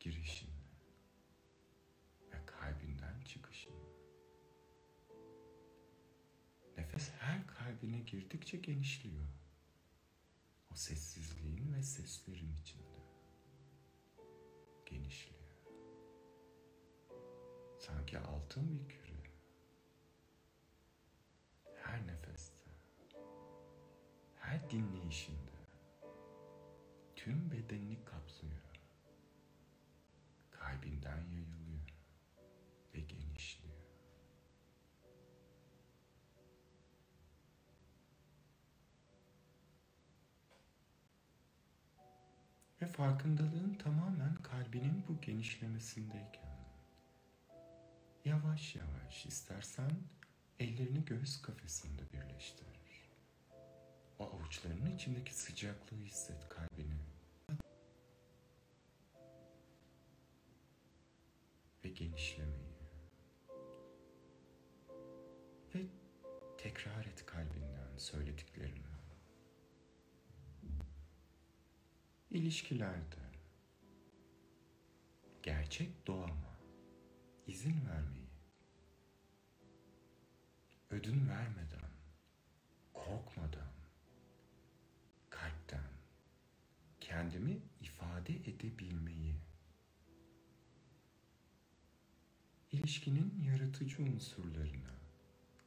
girişini 0.00 0.60
ve 2.32 2.46
kalbinden 2.46 3.20
çıkışını. 3.24 3.82
Nefes 6.76 7.10
her 7.10 7.46
kalbine 7.46 8.00
girdikçe 8.00 8.56
genişliyor. 8.56 9.26
O 10.72 10.74
sessizliğin 10.74 11.74
ve 11.74 11.82
seslerin 11.82 12.56
içinde 12.62 13.02
genişliyor. 14.86 15.40
Sanki 17.78 18.18
altın 18.18 18.74
bir 18.74 18.88
küre. 18.88 19.01
Her 24.52 24.70
dinleyişinde 24.70 25.52
tüm 27.16 27.50
bedenini 27.50 28.04
kaplıyor. 28.04 28.62
Kalbinden 30.50 31.24
yayılıyor 31.30 31.80
ve 32.94 33.00
genişliyor. 33.00 33.74
Ve 42.82 42.86
farkındalığın 42.86 43.74
tamamen 43.74 44.34
kalbinin 44.34 45.04
bu 45.08 45.20
genişlemesindeyken 45.20 46.56
yavaş 48.24 48.76
yavaş 48.76 49.26
istersen 49.26 49.90
ellerini 50.58 51.04
göğüs 51.04 51.42
kafesinde 51.42 52.02
birleştir. 52.12 52.71
Avuçlarının 54.24 54.96
içindeki 54.96 55.34
sıcaklığı 55.34 56.04
hisset 56.04 56.48
kalbini. 56.48 56.98
Ve 61.84 61.88
genişlemeyi. 61.88 62.72
Ve 65.74 65.86
tekrar 66.58 67.04
et 67.04 67.26
kalbinden 67.26 67.96
söylediklerini. 67.96 68.92
İlişkilerde 72.30 73.22
gerçek 75.42 76.06
doğama 76.06 76.58
izin 77.46 77.88
vermeyi, 77.88 78.28
ödün 80.90 81.28
vermeden, 81.28 81.90
korkmadan, 82.92 83.72
kalpten 85.30 85.90
kendimi 87.12 87.58
ifade 87.80 88.34
edebilmeyi, 88.34 89.34
ilişkinin 92.72 93.44
yaratıcı 93.44 94.02
unsurlarına, 94.02 94.94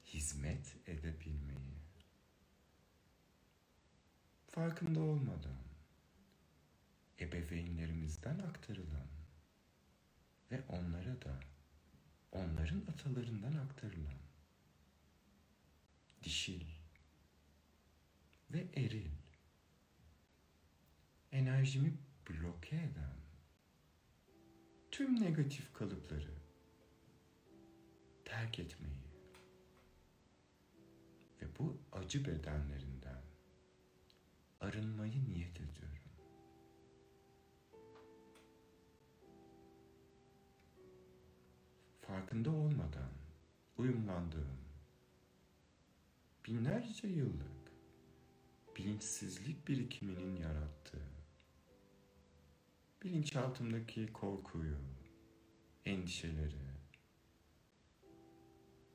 hizmet 0.06 0.76
edebilmeyi. 0.88 1.76
Farkında 4.48 5.00
olmadan 5.00 5.62
ebeveynlerimizden 7.20 8.40
aktarılan 8.40 9.08
ve 10.52 10.62
onlara 10.70 11.22
da 11.22 11.40
onların 12.32 12.82
atalarından 12.94 13.56
aktarılan 13.56 14.20
dişil 16.24 16.66
ve 18.52 18.68
eril 18.76 19.25
enerjimi 21.36 21.94
bloke 22.30 22.76
eden 22.76 23.16
tüm 24.92 25.22
negatif 25.22 25.74
kalıpları 25.74 26.34
terk 28.26 28.60
etmeyi 28.60 29.06
ve 31.42 31.46
bu 31.60 31.78
acı 31.92 32.26
bedenlerinden 32.26 33.22
arınmayı 34.62 35.30
niyet 35.30 35.62
ediyorum. 35.62 35.96
Farkında 42.02 42.52
olmadan 42.52 43.12
uyumlandığım 43.78 44.60
binlerce 46.48 47.08
yıllık 47.08 47.72
bilinçsizlik 48.78 49.68
birikiminin 49.68 50.36
yarattığı 50.36 51.15
bilinçaltımdaki 53.06 54.14
korkuyu, 54.14 54.78
endişeleri 55.86 56.66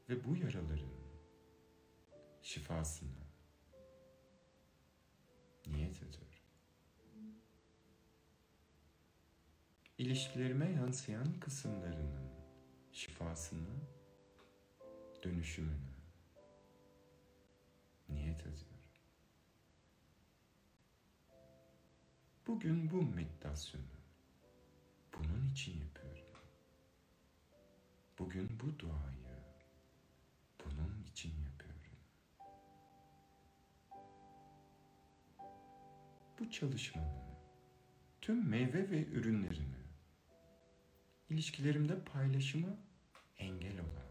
ve 0.08 0.24
bu 0.24 0.36
yaraların 0.36 1.00
şifasını 2.42 3.24
niyet 5.66 5.96
ediyorum. 5.96 6.26
İlişkilerime 9.98 10.70
yansıyan 10.72 11.40
kısımlarının 11.40 12.30
şifasını, 12.92 13.76
dönüşümünü 15.24 15.90
niyet 18.08 18.40
ediyorum. 18.40 18.66
Bugün 22.46 22.90
bu 22.90 23.02
meditasyonu 23.02 23.99
bunun 25.24 25.50
için 25.50 25.80
yapıyorum. 25.80 26.24
Bugün 28.18 28.60
bu 28.60 28.78
duayı 28.78 29.20
bunun 30.64 31.04
için 31.04 31.32
yapıyorum. 31.44 31.98
Bu 36.38 36.50
çalışmanın 36.50 37.20
tüm 38.20 38.48
meyve 38.48 38.90
ve 38.90 39.04
ürünlerini 39.04 39.80
ilişkilerimde 41.30 42.04
paylaşımı 42.04 42.76
engel 43.38 43.80
olan 43.80 44.10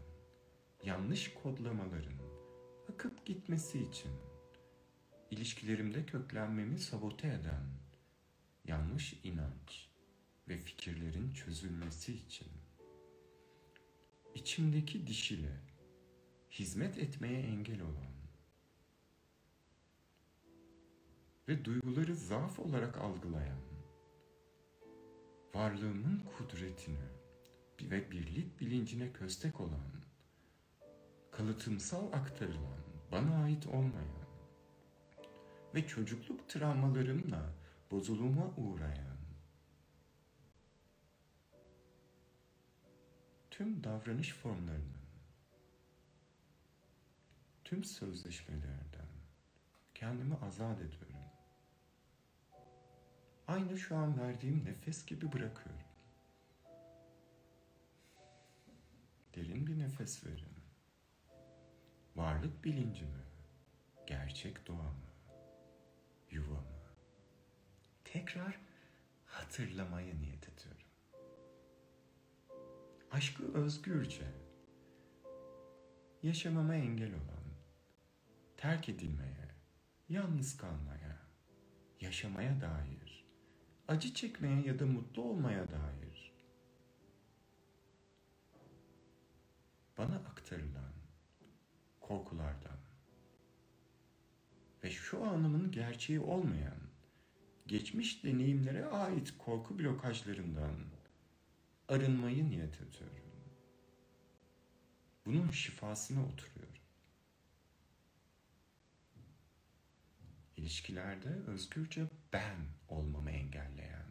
yanlış 0.84 1.34
kodlamaların 1.34 2.20
akıp 2.92 3.26
gitmesi 3.26 3.82
için 3.82 4.10
ilişkilerimde 5.30 6.06
köklenmemi 6.06 6.78
sabote 6.78 7.28
eden 7.28 7.64
yanlış 8.64 9.20
inanç 9.24 9.89
ve 10.50 10.56
fikirlerin 10.56 11.30
çözülmesi 11.30 12.12
için. 12.14 12.48
İçimdeki 14.34 15.06
dişile 15.06 15.60
hizmet 16.50 16.98
etmeye 16.98 17.40
engel 17.40 17.80
olan 17.80 18.10
ve 21.48 21.64
duyguları 21.64 22.16
zaaf 22.16 22.58
olarak 22.58 22.98
algılayan 22.98 23.60
varlığımın 25.54 26.22
kudretini 26.38 27.10
ve 27.82 28.10
birlik 28.10 28.60
bilincine 28.60 29.12
köstek 29.12 29.60
olan 29.60 29.90
kalıtımsal 31.30 32.12
aktarılan 32.12 32.80
bana 33.12 33.44
ait 33.44 33.66
olmayan 33.66 34.20
ve 35.74 35.86
çocukluk 35.86 36.48
travmalarımla 36.48 37.52
bozuluma 37.90 38.54
uğrayan 38.56 39.09
tüm 43.60 43.84
davranış 43.84 44.34
formlarının 44.34 45.00
tüm 47.64 47.84
sözleşmelerden 47.84 49.08
kendimi 49.94 50.34
azat 50.36 50.80
ediyorum. 50.80 51.16
Aynı 53.48 53.78
şu 53.78 53.96
an 53.96 54.20
verdiğim 54.20 54.64
nefes 54.64 55.06
gibi 55.06 55.32
bırakıyorum. 55.32 55.86
Derin 59.34 59.66
bir 59.66 59.78
nefes 59.78 60.26
verin. 60.26 60.54
Varlık 62.16 62.64
bilincimi, 62.64 63.24
gerçek 64.06 64.66
doğamı, 64.66 65.10
yuvamı 66.30 66.80
tekrar 68.04 68.60
hatırlamaya 69.26 70.14
niyet. 70.14 70.49
Aşkı 73.10 73.54
özgürce 73.54 74.26
yaşamama 76.22 76.74
engel 76.74 77.10
olan, 77.10 77.44
terk 78.56 78.88
edilmeye, 78.88 79.48
yalnız 80.08 80.56
kalmaya, 80.56 81.18
yaşamaya 82.00 82.60
dair, 82.60 83.26
acı 83.88 84.14
çekmeye 84.14 84.62
ya 84.62 84.78
da 84.78 84.86
mutlu 84.86 85.22
olmaya 85.22 85.70
dair 85.70 86.32
bana 89.98 90.14
aktarılan 90.14 90.92
korkulardan 92.00 92.78
ve 94.84 94.90
şu 94.90 95.24
anımın 95.24 95.70
gerçeği 95.70 96.20
olmayan 96.20 96.78
geçmiş 97.66 98.24
deneyimlere 98.24 98.86
ait 98.86 99.34
korku 99.38 99.78
blokajlarından 99.78 100.74
arınmayı 101.90 102.50
niyet 102.50 102.80
ediyorum. 102.80 103.24
Bunun 105.26 105.50
şifasına 105.50 106.26
oturuyorum. 106.26 106.74
İlişkilerde 110.56 111.28
özgürce 111.28 112.06
ben 112.32 112.56
olmamı 112.88 113.30
engelleyen 113.30 114.06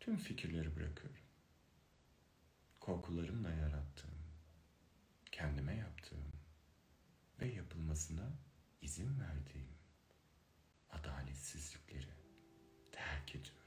tüm 0.00 0.16
fikirleri 0.16 0.76
bırakıyorum. 0.76 1.22
Korkularımla 2.80 3.50
yarattığım, 3.50 4.10
kendime 5.32 5.76
yaptığım 5.76 6.32
ve 7.40 7.46
yapılmasına 7.46 8.32
izin 8.82 9.20
verdiğim 9.20 9.68
adaletsizlikleri 10.90 12.14
terk 12.92 13.34
ediyorum. 13.34 13.61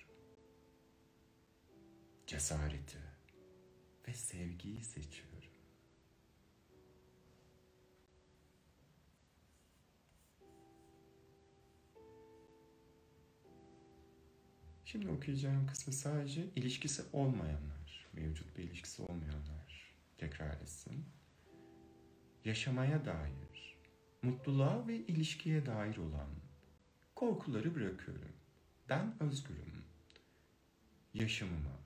Cesareti 2.28 2.98
ve 4.08 4.14
sevgiyi 4.14 4.84
seçiyorum. 4.84 5.36
Şimdi 14.86 15.10
okuyacağım 15.10 15.68
kısmı 15.68 15.94
sadece 15.94 16.46
ilişkisi 16.56 17.04
olmayanlar, 17.14 18.08
mevcut 18.14 18.58
bir 18.58 18.64
ilişkisi 18.64 19.02
olmayanlar 19.02 19.94
tekrar 20.18 20.62
etsin. 20.62 21.06
Yaşamaya 22.46 23.06
dair, 23.06 23.78
mutluluğa 24.22 24.88
ve 24.88 24.98
ilişkiye 24.98 25.66
dair 25.66 25.98
olan 25.98 26.30
korkuları 27.16 27.76
bırakıyorum. 27.76 28.36
Ben 28.90 29.16
özgürüm. 29.20 29.86
Yaşamıma 31.14 31.85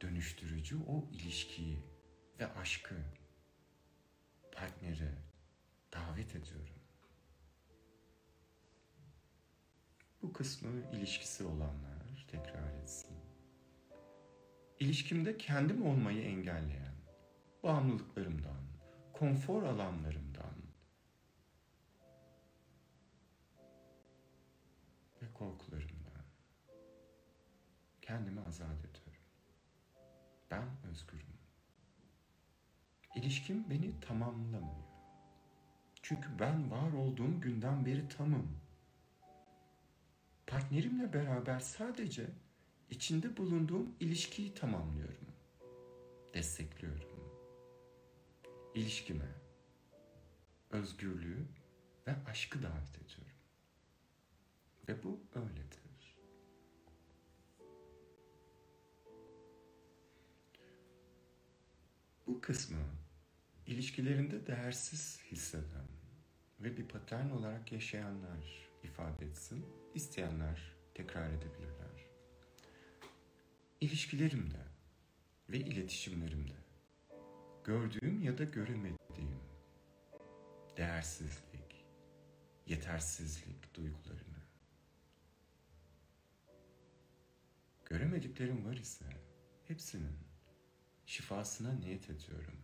dönüştürücü 0.00 0.76
o 0.86 1.04
ilişkiyi 1.12 1.82
ve 2.40 2.54
aşkı, 2.54 2.94
partneri 4.52 5.12
davet 5.92 6.36
ediyorum. 6.36 6.74
Bu 10.22 10.32
kısmı 10.32 10.70
ilişkisi 10.92 11.44
olanlar 11.44 12.26
tekrar 12.28 12.72
etsin. 12.82 13.16
İlişkimde 14.80 15.36
kendim 15.36 15.86
olmayı 15.86 16.22
engelleyen 16.22 16.94
bağımlılıklarımdan, 17.62 18.62
konfor 19.12 19.62
alanlarımdan 19.62 20.54
ve 25.22 25.32
korkularımdan 25.34 26.24
kendimi 28.02 28.40
azat. 28.40 28.87
Ben 30.50 30.64
özgürüm. 30.90 31.26
İlişkim 33.16 33.70
beni 33.70 34.00
tamamlamıyor. 34.00 34.88
Çünkü 36.02 36.38
ben 36.38 36.70
var 36.70 36.92
olduğum 36.92 37.40
günden 37.40 37.86
beri 37.86 38.08
tamım. 38.08 38.60
Partnerimle 40.46 41.12
beraber 41.12 41.60
sadece 41.60 42.26
içinde 42.90 43.36
bulunduğum 43.36 43.94
ilişkiyi 44.00 44.54
tamamlıyorum. 44.54 45.28
Destekliyorum. 46.34 47.08
İlişkime 48.74 49.28
özgürlüğü 50.70 51.46
ve 52.06 52.16
aşkı 52.26 52.62
davet 52.62 52.96
ediyorum. 52.96 53.36
Ve 54.88 55.02
bu 55.02 55.20
öyledir. 55.34 55.87
Bu 62.28 62.40
kısmı 62.40 62.78
ilişkilerinde 63.66 64.46
değersiz 64.46 65.20
hisseden 65.32 65.86
ve 66.60 66.76
bir 66.76 66.88
patern 66.88 67.30
olarak 67.30 67.72
yaşayanlar 67.72 68.68
ifade 68.82 69.26
etsin, 69.26 69.66
isteyenler 69.94 70.72
tekrar 70.94 71.30
edebilirler. 71.30 72.06
İlişkilerimde 73.80 74.66
ve 75.50 75.56
iletişimlerimde 75.58 76.56
gördüğüm 77.64 78.22
ya 78.22 78.38
da 78.38 78.44
göremediğim 78.44 79.40
değersizlik, 80.76 81.86
yetersizlik 82.66 83.74
duygularını 83.74 84.38
göremediklerim 87.84 88.64
var 88.64 88.76
ise 88.76 89.04
hepsinin 89.68 90.27
şifasına 91.08 91.72
niyet 91.72 92.10
ediyorum. 92.10 92.58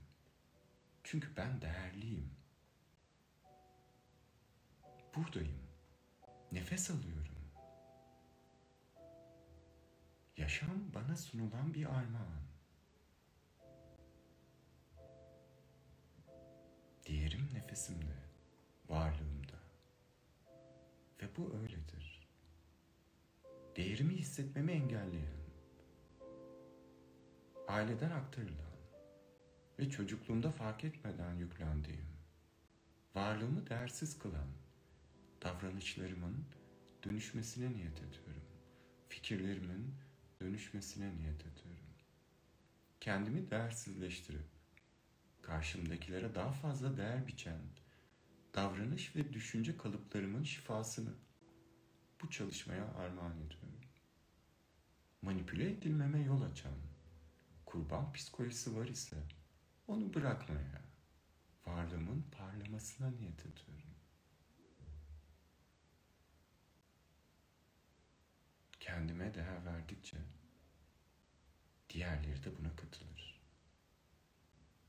Çünkü 1.04 1.36
ben 1.36 1.60
değerliyim. 1.60 2.30
Buradayım. 5.16 5.58
Nefes 6.52 6.90
alıyorum. 6.90 7.34
Yaşam 10.36 10.94
bana 10.94 11.16
sunulan 11.16 11.74
bir 11.74 11.86
armağan. 11.86 12.44
Diğerim 17.06 17.48
nefesimde, 17.54 18.16
varlığımda. 18.88 19.58
Ve 21.22 21.36
bu 21.36 21.54
öyledir. 21.54 22.28
Değerimi 23.76 24.14
hissetmemi 24.14 24.72
engelleyen, 24.72 25.43
aileden 27.68 28.10
aktarılan 28.10 28.74
ve 29.78 29.90
çocukluğumda 29.90 30.50
fark 30.50 30.84
etmeden 30.84 31.34
yüklendiğim, 31.34 32.06
varlığımı 33.14 33.68
değersiz 33.68 34.18
kılan 34.18 34.48
davranışlarımın 35.42 36.44
dönüşmesine 37.04 37.72
niyet 37.72 37.98
ediyorum. 37.98 38.42
Fikirlerimin 39.08 39.94
dönüşmesine 40.40 41.16
niyet 41.16 41.40
ediyorum. 41.40 41.84
Kendimi 43.00 43.50
değersizleştirip 43.50 44.46
karşımdakilere 45.42 46.34
daha 46.34 46.52
fazla 46.52 46.96
değer 46.96 47.26
biçen 47.26 47.60
davranış 48.54 49.16
ve 49.16 49.32
düşünce 49.32 49.76
kalıplarımın 49.76 50.42
şifasını 50.42 51.10
bu 52.22 52.30
çalışmaya 52.30 52.84
armağan 52.84 53.36
ediyorum. 53.36 53.80
Manipüle 55.22 55.70
edilmeme 55.70 56.22
yol 56.22 56.42
açan 56.42 56.72
kurban 57.74 58.12
psikolojisi 58.12 58.76
var 58.76 58.86
ise 58.86 59.16
onu 59.86 60.14
bırakmaya, 60.14 60.82
varlığımın 61.66 62.22
parlamasına 62.22 63.10
niyet 63.10 63.40
ediyorum. 63.40 63.94
Kendime 68.80 69.34
değer 69.34 69.64
verdikçe 69.64 70.16
diğerleri 71.90 72.44
de 72.44 72.58
buna 72.58 72.76
katılır. 72.76 73.40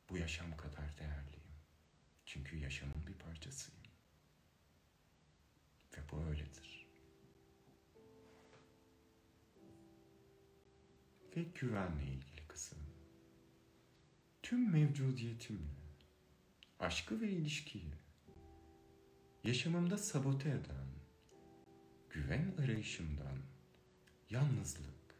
Bu 0.09 0.17
yaşam 0.17 0.57
kadar 0.57 0.97
değerliyim. 0.97 1.55
Çünkü 2.25 2.57
yaşamın 2.57 3.07
bir 3.07 3.13
parçasıyım. 3.13 3.81
Ve 5.97 6.01
bu 6.11 6.23
öyledir. 6.23 6.87
Ve 11.35 11.43
güvenle 11.43 12.03
ilgili. 12.03 12.34
Tüm 14.45 14.71
mevcudiyetimle, 14.71 15.75
aşkı 16.79 17.21
ve 17.21 17.29
ilişkiyi, 17.29 17.93
yaşamımda 19.43 19.97
sabote 19.97 20.49
eden, 20.49 20.87
güven 22.09 22.53
arayışımdan, 22.63 23.37
yalnızlık 24.29 25.15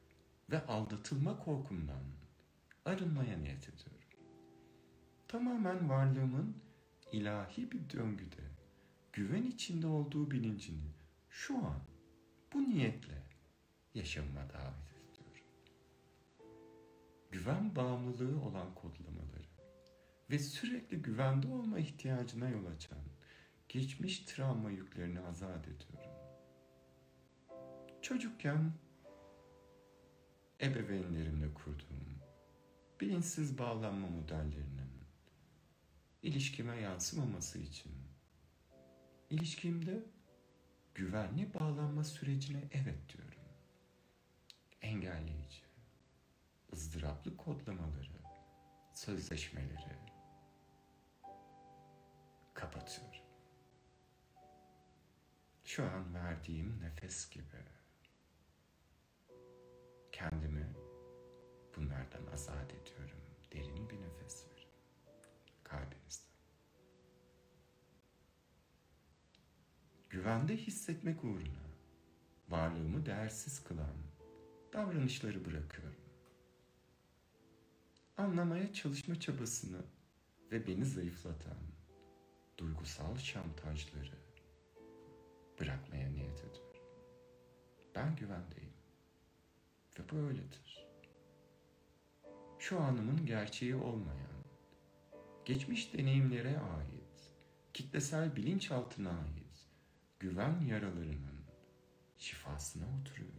ve 0.52 0.66
aldatılma 0.66 1.40
korkumdan 1.40 2.04
arınmaya 2.86 3.38
niyet 3.38 3.70
ediyorum. 3.70 4.10
Tamamen 5.28 5.90
varlığımın 5.90 6.58
ilahi 7.12 7.72
bir 7.72 7.90
döngüde 7.90 8.44
güven 9.14 9.44
içinde 9.44 9.88
olduğu 9.88 10.32
bilincini 10.32 10.92
şu 11.30 11.58
an 11.58 11.80
bu 12.54 12.70
niyetle 12.70 13.24
yaşamıma 13.94 14.50
davet. 14.50 14.85
Güven 17.36 17.76
bağımlılığı 17.76 18.42
olan 18.42 18.76
kodlamaları 18.76 19.48
ve 20.30 20.40
sürekli 20.40 21.02
güvende 21.02 21.48
olma 21.48 21.80
ihtiyacına 21.80 22.50
yol 22.50 22.66
açan 22.66 22.98
geçmiş 23.70 24.20
travma 24.20 24.72
yüklerini 24.72 25.20
azat 25.20 25.68
ediyorum. 25.68 26.12
Çocukken 28.02 28.72
ebeveynlerimle 30.62 31.54
kurduğum 31.54 32.20
bilinçsiz 33.02 33.58
bağlanma 33.58 34.08
modellerinin 34.08 34.92
ilişkime 36.24 36.82
yansımaması 36.82 37.60
için 37.60 37.92
ilişkimde 39.30 40.04
güvenli 40.96 41.54
bağlanma 41.54 42.04
sürecine 42.04 42.64
evet 42.72 43.10
diyorum. 43.10 43.42
Engelleyici, 44.82 45.65
ızdıraplı 46.76 47.38
kodlamaları, 47.38 48.22
sözleşmeleri 48.94 50.00
kapatıyorum. 52.54 53.26
Şu 55.64 55.84
an 55.84 56.14
verdiğim 56.14 56.82
nefes 56.82 57.30
gibi 57.30 57.44
kendimi 60.12 60.74
bunlardan 61.76 62.34
azat 62.34 62.74
ediyorum. 62.74 63.22
Derin 63.52 63.90
bir 63.90 64.02
nefes 64.02 64.48
verin. 64.48 64.70
Kalbinizden. 65.64 66.36
Güvende 70.10 70.58
hissetmek 70.58 71.24
uğruna 71.24 71.66
varlığımı 72.50 73.06
değersiz 73.06 73.64
kılan 73.64 73.96
davranışları 74.74 75.46
bırakıyorum. 75.46 76.05
Anlamaya 78.18 78.74
çalışma 78.74 79.20
çabasını 79.20 79.82
ve 80.52 80.68
beni 80.68 80.86
zayıflatan 80.86 81.58
duygusal 82.58 83.18
şantajları 83.18 84.18
bırakmaya 85.60 86.10
niyet 86.10 86.40
ediyorum. 86.40 86.84
Ben 87.96 88.16
güvendeyim. 88.16 88.74
Ve 90.00 90.10
bu 90.12 90.16
öyledir. 90.16 90.88
Şu 92.60 92.80
anımın 92.80 93.26
gerçeği 93.26 93.76
olmayan, 93.76 94.44
geçmiş 95.46 95.94
deneyimlere 95.94 96.60
ait, 96.60 97.34
kitlesel 97.74 98.36
bilinçaltına 98.36 99.10
ait 99.10 99.68
güven 100.20 100.62
yaralarının 100.62 101.46
şifasına 102.18 102.86
oturuyorum. 103.02 103.36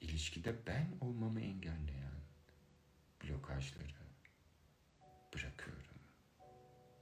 İlişkide 0.00 0.66
ben 0.66 0.88
olmamı 1.00 1.40
engelleyen 1.40 1.97
blokajları 3.24 3.98
bırakıyorum. 5.34 5.98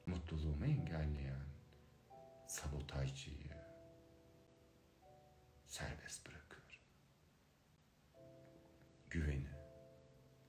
Mutluluğumu 0.06 0.66
engelleyen 0.66 1.46
sabotajcıyı 2.46 3.56
serbest 5.66 6.26
bırakıyorum 6.26 6.46
güveni, 9.16 9.48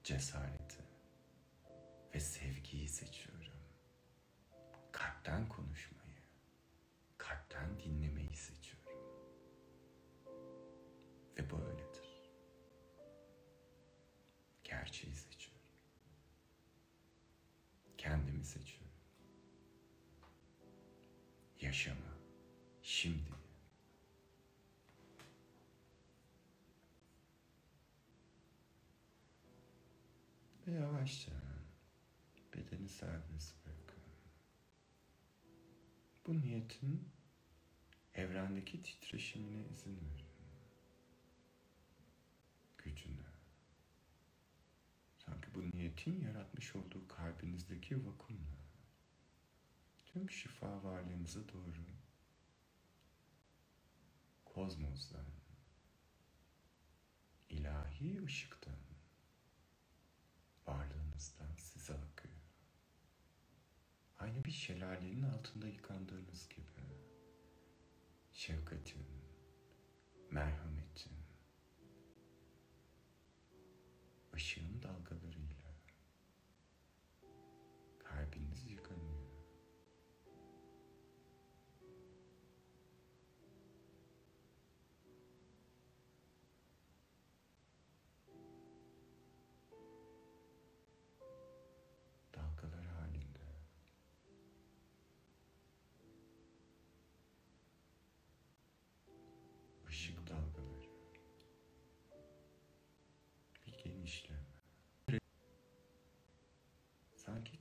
cesareti 0.03 0.83
ve 2.13 2.19
sevgiyi 2.19 2.89
seçiyorum. 2.89 3.53
Kalpten 4.91 5.49
konuşmayı, 5.49 6.21
kalpten 7.17 7.79
dinlemeyi 7.79 8.35
seçiyorum. 8.35 8.93
Ve 11.37 11.49
bu 11.49 11.61
öyledir. 11.61 12.31
Gerçeği 14.63 15.15
seçiyorum. 15.15 15.36
Yaşama 21.67 22.17
şimdi. 22.81 23.31
Ve 30.67 30.71
yavaşça 30.71 31.31
bedeni 32.53 32.89
serbest 32.89 33.55
bırakın. 33.65 34.03
Bu 36.27 36.41
niyetin 36.41 37.09
evrendeki 38.13 38.81
titreşimine 38.81 39.67
izin 39.67 39.95
verin. 39.95 40.27
Gücüne. 42.77 43.27
Sanki 45.17 45.55
bu 45.55 45.61
niyetin 45.69 46.21
yaratmış 46.21 46.75
olduğu 46.75 47.07
kalbinizdeki 47.07 48.05
vakumla 48.05 48.56
tüm 50.13 50.29
şifa 50.29 50.83
varlığınıza 50.83 51.47
doğru 51.47 51.73
kozmosdan, 54.45 55.25
ilahi 57.49 58.23
ışıktan, 58.25 58.77
varlığınızdan 60.67 61.55
size 61.55 61.93
akıyor. 61.93 62.35
Aynı 64.19 64.45
bir 64.45 64.51
şelalenin 64.51 65.23
altında 65.23 65.67
yıkandığınız 65.67 66.49
gibi 66.49 66.63
şefkatin, 68.33 69.05
merhametin, 70.31 71.13
ışığın 74.33 74.66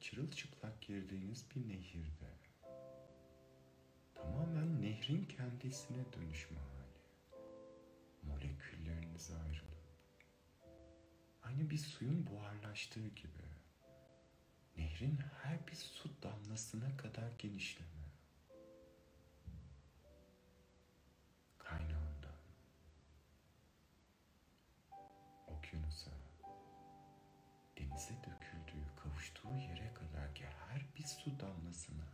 çırılçıplak 0.06 0.82
girdiğiniz 0.82 1.50
bir 1.50 1.68
nehirde. 1.68 2.30
Tamamen 4.14 4.82
nehrin 4.82 5.24
kendisine 5.24 6.12
dönüşme 6.12 6.58
hali. 6.58 7.40
Molekülleriniz 8.22 9.30
ayrılıp 9.30 9.96
aynı 11.42 11.70
bir 11.70 11.78
suyun 11.78 12.26
buharlaştığı 12.26 13.08
gibi 13.08 13.44
nehrin 14.76 15.18
her 15.42 15.66
bir 15.66 15.74
su 15.74 16.08
damlasına 16.22 16.96
kadar 16.96 17.30
genişleme. 17.38 18.06
Kaynağından 21.58 22.36
okyanusa 25.46 26.10
denize 27.78 28.14
döküldüğü, 28.14 28.86
kavuştuğu 28.96 29.56
yere 29.56 29.85
bir 31.06 31.10
su 31.10 31.40
damlasına 31.40 32.06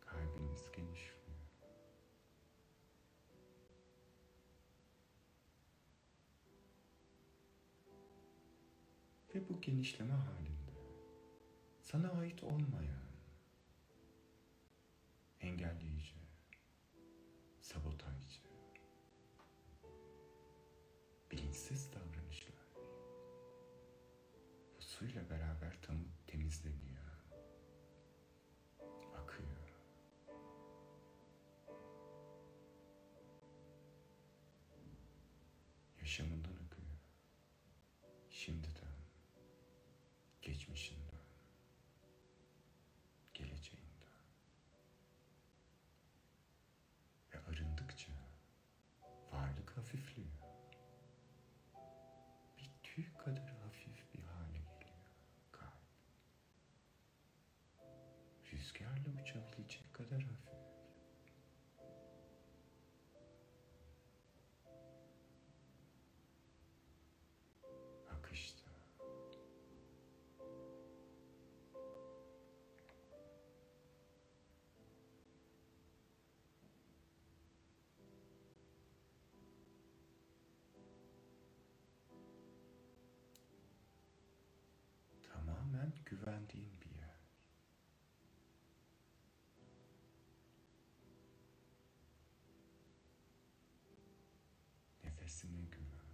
kalbiniz 0.00 0.72
genişliyor. 0.72 1.24
Ve 9.34 9.48
bu 9.48 9.60
genişleme 9.60 10.14
halinde 10.14 10.72
sana 11.80 12.10
ait 12.10 12.44
olmayan 12.44 13.04
engelleyici, 15.40 16.14
sabotajcı, 17.60 18.03
güvendiğin 86.14 86.80
bir 86.80 86.90
yer. 86.90 87.20
Nefesine 95.04 95.62
güven. 95.62 96.13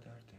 Pırlanta 0.00 0.31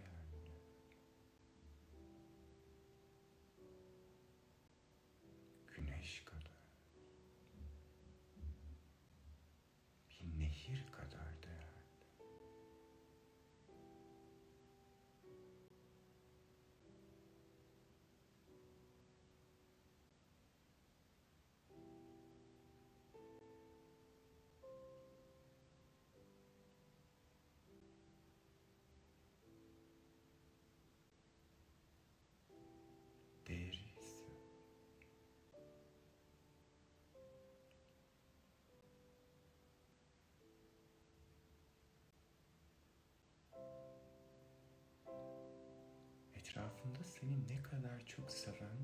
seni 47.23 47.47
ne 47.47 47.63
kadar 47.63 48.05
çok 48.05 48.31
seven 48.31 48.77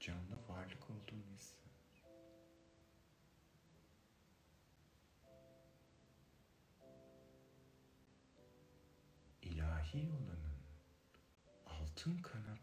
canlı 0.00 0.48
varlık 0.48 0.90
olduğunu 0.90 1.32
hisset. 1.34 1.56
İlahi 9.42 10.08
olanın 10.10 10.62
altın 11.66 12.18
kanatlarıyla 12.18 12.55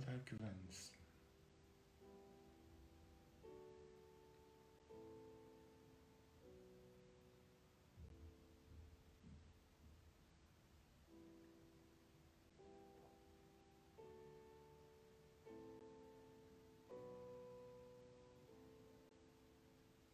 kadar 0.00 0.16
güvenlisin. 0.26 0.96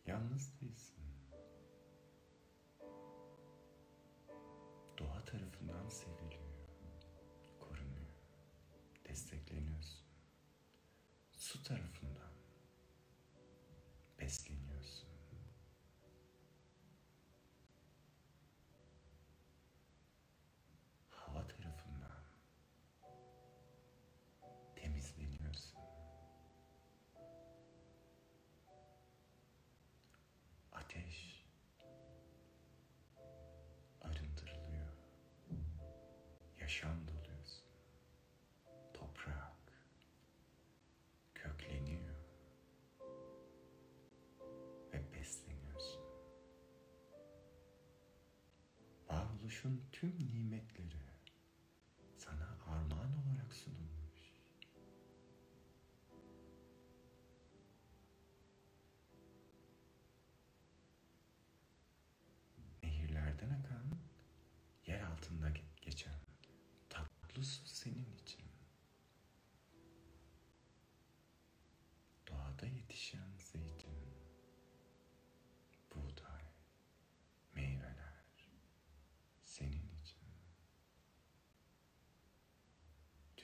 Yalnız 0.07 0.61
değilsin. 0.61 0.95
Doğa 4.99 5.25
tarafından 5.25 5.89
seviliyor, 5.89 6.43
korunuyor, 7.61 8.07
destekleniyorsun. 9.09 9.52
Varoluşun 49.65 49.85
tüm 49.93 50.13
nimetleri 50.35 50.97
sana 52.19 52.59
armağan 52.67 53.13
olarak 53.13 53.55
sunulmuş. 53.55 54.02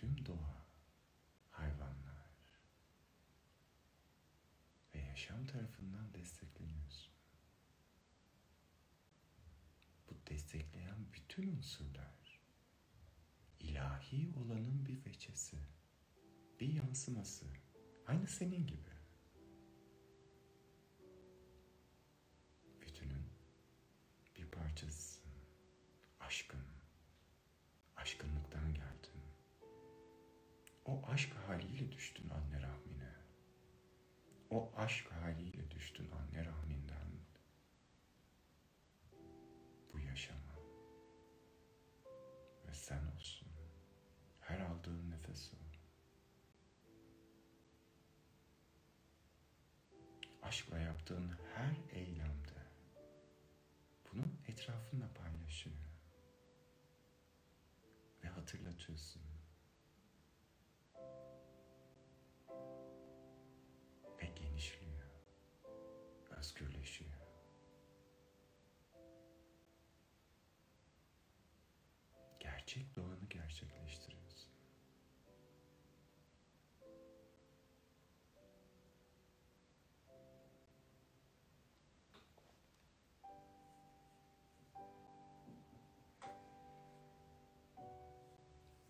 Tüm 0.00 0.26
doğa, 0.26 0.66
hayvanlar 1.50 2.30
ve 4.94 4.98
yaşam 4.98 5.46
tarafından 5.46 6.14
destekleniyorsun. 6.14 7.12
Bu 10.10 10.14
destekleyen 10.30 11.12
bütün 11.12 11.56
unsurlar 11.56 12.40
ilahi 13.60 14.32
olanın 14.36 14.86
bir 14.86 15.04
veçesi, 15.04 15.58
bir 16.60 16.72
yansıması. 16.72 17.46
Aynı 18.06 18.26
senin 18.26 18.66
gibi. 18.66 18.98
Parçasısın. 24.78 25.22
Aşkın. 26.20 26.60
Aşkınlıktan. 27.96 28.77
O 30.88 31.02
aşk 31.06 31.34
haliyle 31.46 31.92
düştün 31.92 32.30
anne 32.30 32.62
rahmine. 32.62 33.14
O 34.50 34.72
aşk 34.76 35.12
haliyle 35.12 35.70
düştün 35.70 36.10
anne 36.10 36.44
rahminden 36.44 37.08
bu 39.92 39.98
yaşama. 39.98 40.54
Ve 42.68 42.74
sen 42.74 43.06
olsun. 43.06 43.48
Her 44.40 44.60
aldığın 44.60 45.10
nefes 45.10 45.52
o. 45.54 45.56
Aşkla 50.42 50.78
yaptığın 50.78 51.32
her 51.54 51.76
eylemde 51.90 52.62
bunu 54.12 54.24
etrafınla 54.46 55.07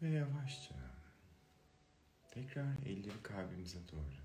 Ve 0.08 0.12
yavaşça 0.12 0.74
tekrar 2.30 2.86
elleri 2.86 3.22
kalbimize 3.22 3.78
doğru. 3.92 4.22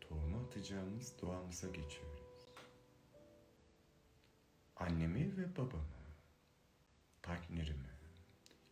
Tohumu 0.00 0.44
atacağımız 0.46 1.14
doğamıza 1.22 1.66
geçiyoruz. 1.66 2.54
Annemi 4.76 5.36
ve 5.36 5.56
babamı, 5.56 5.82
partnerimi, 7.22 7.90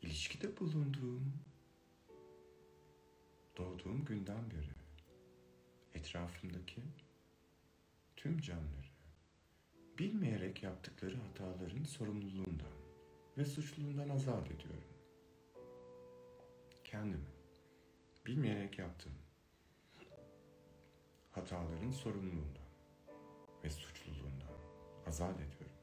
ilişkide 0.02 0.60
bulunduğum, 0.60 1.32
doğduğum 3.56 4.04
günden 4.04 4.50
beri 4.50 4.74
etrafımdaki 5.94 6.82
tüm 8.16 8.40
canlıları 8.40 8.94
bilmeyerek 9.98 10.62
yaptıkları 10.62 11.16
hataların 11.16 11.84
sorumluluğundan 11.84 12.83
ve 13.38 13.44
suçluluğundan 13.44 14.08
azat 14.08 14.50
ediyorum. 14.50 14.84
Kendimi 16.84 17.26
bilmeyerek 18.26 18.78
yaptığım 18.78 19.12
hataların 21.30 21.90
sorumluluğundan 21.90 22.64
ve 23.64 23.70
suçluluğundan 23.70 24.58
azat 25.06 25.40
ediyorum. 25.40 25.76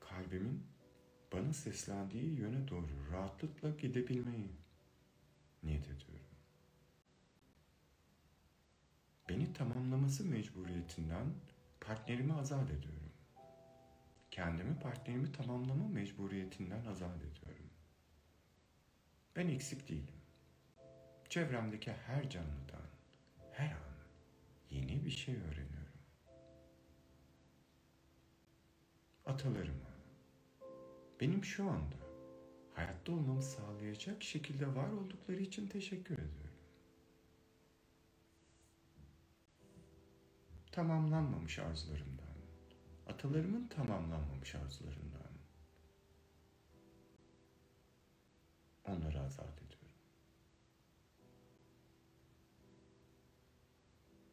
Kalbimin 0.00 0.66
bana 1.32 1.52
seslendiği 1.52 2.38
yöne 2.38 2.68
doğru 2.68 3.12
rahatlıkla 3.12 3.70
gidebilmeyi 3.70 4.50
niyet 5.62 5.84
ediyorum. 5.84 6.26
Beni 9.28 9.52
tamamlaması 9.52 10.24
mecburiyetinden 10.24 11.26
partnerimi 11.90 12.34
azat 12.34 12.70
ediyorum. 12.70 13.12
Kendimi 14.30 14.78
partnerimi 14.78 15.32
tamamlama 15.32 15.88
mecburiyetinden 15.88 16.84
azat 16.84 17.16
ediyorum. 17.16 17.70
Ben 19.36 19.48
eksik 19.48 19.88
değilim. 19.88 20.14
Çevremdeki 21.28 21.92
her 21.92 22.30
canlıdan 22.30 22.86
her 23.52 23.70
an 23.70 23.94
yeni 24.70 25.04
bir 25.04 25.10
şey 25.10 25.34
öğreniyorum. 25.34 26.00
Atalarıma 29.26 29.90
benim 31.20 31.44
şu 31.44 31.70
anda 31.70 31.96
hayatta 32.74 33.12
olmamı 33.12 33.42
sağlayacak 33.42 34.22
şekilde 34.22 34.74
var 34.74 34.88
oldukları 34.88 35.40
için 35.40 35.66
teşekkür 35.66 36.14
ediyorum. 36.14 36.39
Tamamlanmamış 40.72 41.58
arzularımdan, 41.58 42.34
atalarımın 43.06 43.68
tamamlanmamış 43.68 44.54
arzularından 44.54 45.30
onları 48.84 49.20
azat 49.20 49.62
ediyorum. 49.62 49.80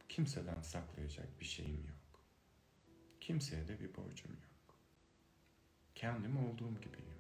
Kimseden 0.10 0.62
saklayacak 0.62 1.40
bir 1.40 1.46
şeyim 1.46 1.88
yok. 1.88 2.24
Kimseye 3.22 3.68
de 3.68 3.80
bir 3.80 3.96
borcum 3.96 4.32
yok. 4.32 4.80
Kendim 5.96 6.38
olduğum 6.38 6.82
gibiyim. 6.82 7.18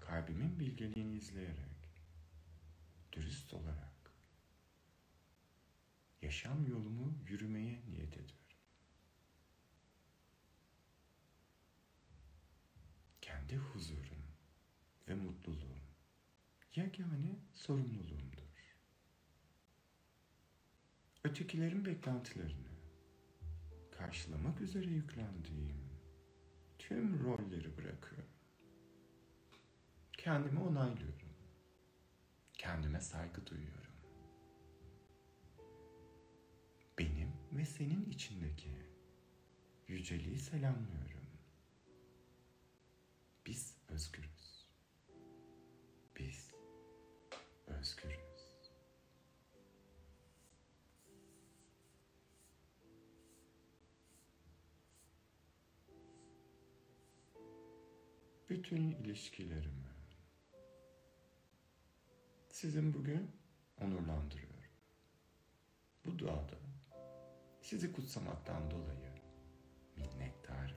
Kalbimin 0.00 0.60
bilgeliğini 0.60 1.16
izleyerek, 1.16 1.90
dürüst 3.12 3.54
olarak, 3.54 3.95
yaşam 6.26 6.66
yolumu 6.66 7.18
yürümeye 7.28 7.82
niyet 7.88 8.12
ediyorum. 8.12 8.56
Kendi 13.20 13.56
huzurum 13.56 14.22
ve 15.08 15.14
mutluluğum 15.14 15.80
yegane 16.74 17.38
sorumluluğumdur. 17.52 18.76
Ötekilerin 21.24 21.84
beklentilerini 21.84 22.76
karşılamak 23.98 24.60
üzere 24.60 24.86
yüklendiğim 24.86 25.76
tüm 26.78 27.24
rolleri 27.24 27.76
bırakıyorum. 27.76 28.30
Kendimi 30.12 30.60
onaylıyorum. 30.60 31.28
Kendime 32.52 33.00
saygı 33.00 33.46
duyuyorum. 33.46 33.75
Ve 37.56 37.64
senin 37.64 38.10
içindeki 38.10 38.70
yüceliği 39.88 40.38
selamlıyorum. 40.38 41.26
Biz 43.46 43.76
özgürüz. 43.88 44.66
Biz 46.18 46.50
özgürüz. 47.66 48.26
bütün 58.50 58.92
ilişkilerimi 58.92 59.86
sizin 62.48 62.94
bugün 62.94 63.30
onurlandırıyorum. 63.80 64.56
Bu 66.04 66.18
duada 66.18 66.65
sizi 67.66 67.92
kutsamaktan 67.92 68.70
dolayı 68.70 69.12
minnettarım. 69.96 70.76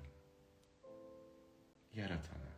Yaratana, 1.93 2.51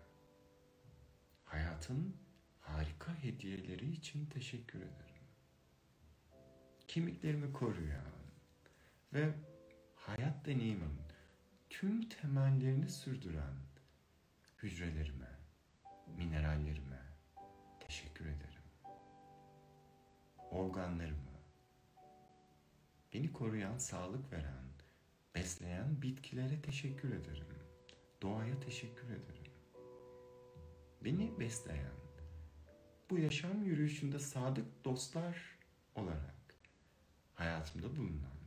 hayatın 1.46 2.16
harika 2.60 3.24
hediyeleri 3.24 3.92
için 3.92 4.26
teşekkür 4.26 4.80
ederim. 4.80 5.26
Kimliklerimi 6.88 7.54
koruyan 7.54 8.12
ve 9.14 9.34
hayat 9.96 10.46
deneyimin 10.46 11.00
tüm 11.70 12.10
temellerini 12.10 12.90
sürdüren 12.90 13.56
hücrelerime, 14.64 15.40
minerallerime 16.18 17.02
teşekkür 17.80 18.26
ederim. 18.26 18.64
Organlarımı, 20.52 21.31
beni 23.14 23.34
koruyan, 23.34 23.78
sağlık 23.78 24.32
veren, 24.32 24.66
besleyen 25.36 26.02
bitkilere 26.02 26.62
teşekkür 26.62 27.10
ederim. 27.10 27.46
Doğaya 28.22 28.60
teşekkür 28.60 29.08
ederim. 29.08 29.52
Beni 31.06 31.40
besleyen, 31.40 31.96
bu 33.10 33.18
yaşam 33.18 33.64
yürüyüşünde 33.64 34.20
sadık 34.20 34.86
dostlar 34.86 35.58
olarak 35.96 36.56
hayatımda 37.34 37.96
bulunan 37.96 38.42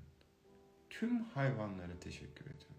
tüm 0.90 1.24
hayvanlara 1.24 2.00
teşekkür 2.00 2.44
ederim 2.44 2.74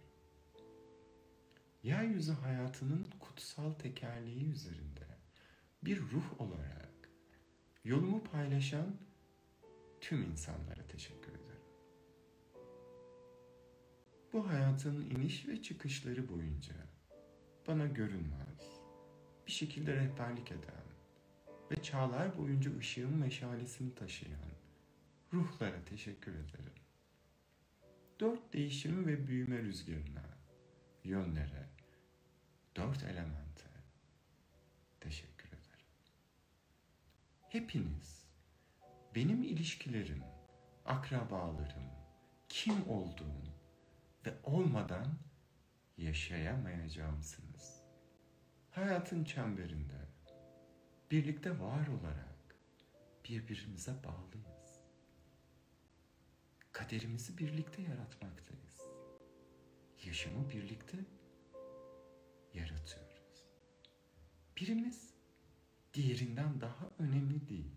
yeryüzü 1.85 2.33
hayatının 2.33 3.07
kutsal 3.19 3.71
tekerleği 3.71 4.51
üzerinde 4.51 5.07
bir 5.83 6.01
ruh 6.01 6.41
olarak 6.41 7.09
yolumu 7.83 8.23
paylaşan 8.23 8.95
tüm 10.01 10.21
insanlara 10.21 10.74
Bu 14.35 14.49
hayatın 14.49 15.09
iniş 15.09 15.47
ve 15.47 15.61
çıkışları 15.61 16.29
boyunca 16.29 16.73
bana 17.67 17.85
görünmez, 17.85 18.81
bir 19.47 19.51
şekilde 19.51 19.95
rehberlik 19.95 20.51
eden 20.51 20.85
ve 21.71 21.83
çağlar 21.83 22.37
boyunca 22.37 22.77
ışığın 22.77 23.17
meşalesini 23.17 23.95
taşıyan 23.95 24.39
ruhlara 25.33 25.85
teşekkür 25.85 26.31
ederim. 26.31 26.73
Dört 28.19 28.53
değişim 28.53 29.07
ve 29.07 29.27
büyüme 29.27 29.61
rüzgarına, 29.61 30.25
yönlere, 31.03 31.69
dört 32.75 33.03
elemente 33.03 33.69
teşekkür 34.99 35.47
ederim. 35.47 35.93
Hepiniz 37.49 38.25
benim 39.15 39.43
ilişkilerim, 39.43 40.23
akrabalarım, 40.85 41.89
kim 42.49 42.89
olduğum 42.89 43.54
ve 44.25 44.33
olmadan 44.43 45.17
yaşayamayacağımsınız. 45.97 47.81
Hayatın 48.71 49.23
çemberinde 49.23 50.07
birlikte 51.11 51.59
var 51.59 51.87
olarak 51.87 52.55
birbirimize 53.29 53.91
bağlıyız. 54.03 54.79
Kaderimizi 56.71 57.37
birlikte 57.37 57.81
yaratmaktayız. 57.81 58.81
Yaşamı 60.05 60.49
birlikte 60.49 60.97
yaratıyoruz. 62.53 63.45
Birimiz 64.57 65.13
diğerinden 65.93 66.61
daha 66.61 66.89
önemli 66.99 67.49
değil. 67.49 67.75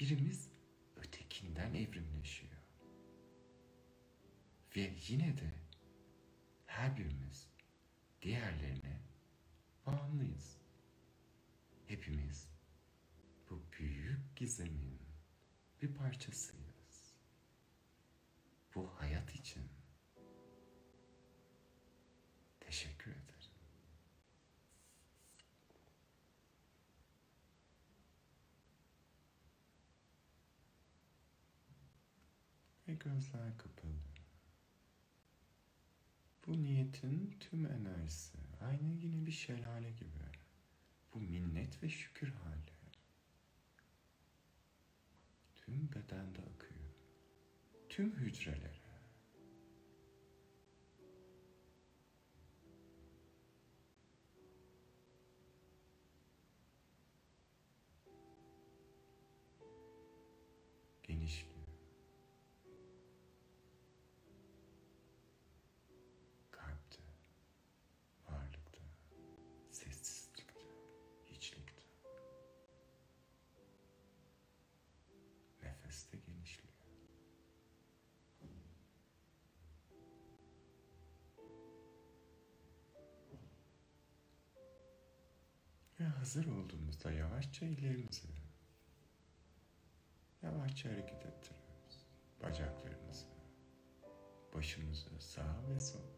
Birimiz 0.00 0.50
ötekinden 0.96 1.74
evrimleşiyor. 1.74 2.55
Ve 4.76 4.94
yine 5.08 5.38
de 5.38 5.54
her 6.66 6.96
birimiz 6.96 7.48
diğerlerine 8.22 9.00
bağımlıyız. 9.86 10.56
Hepimiz 11.86 12.48
bu 13.50 13.62
büyük 13.78 14.36
gizemin 14.36 15.00
bir 15.82 15.94
parçasıyız. 15.94 17.14
Bu 18.74 18.90
hayat 19.00 19.34
için 19.34 19.68
teşekkür 22.60 23.10
ederim. 23.10 23.26
ve 32.88 32.94
gözler 32.94 33.58
kapalı. 33.58 33.75
Bu 36.46 36.62
niyetin 36.62 37.36
tüm 37.40 37.66
enerjisi 37.66 38.38
aynı 38.60 38.94
yine 38.94 39.26
bir 39.26 39.32
şelale 39.32 39.90
gibi. 39.90 40.10
Bu 41.14 41.20
minnet 41.20 41.82
ve 41.82 41.88
şükür 41.88 42.28
hali. 42.28 42.76
Tüm 45.54 45.90
bedende 45.92 46.40
akıyor. 46.40 46.90
Tüm 47.88 48.16
hücrelere. 48.16 48.75
Ve 86.00 86.04
hazır 86.04 86.46
olduğumuzda 86.46 87.12
yavaşça 87.12 87.66
ellerimizi 87.66 88.28
yavaşça 90.42 90.88
hareket 90.88 91.26
ettiriyoruz. 91.26 92.06
Bacaklarımızı, 92.42 93.26
başımızı 94.54 95.10
sağa 95.20 95.68
ve 95.68 95.80
sola. 95.80 96.16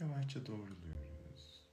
Yavaşça 0.00 0.46
doğruluyoruz. 0.46 1.64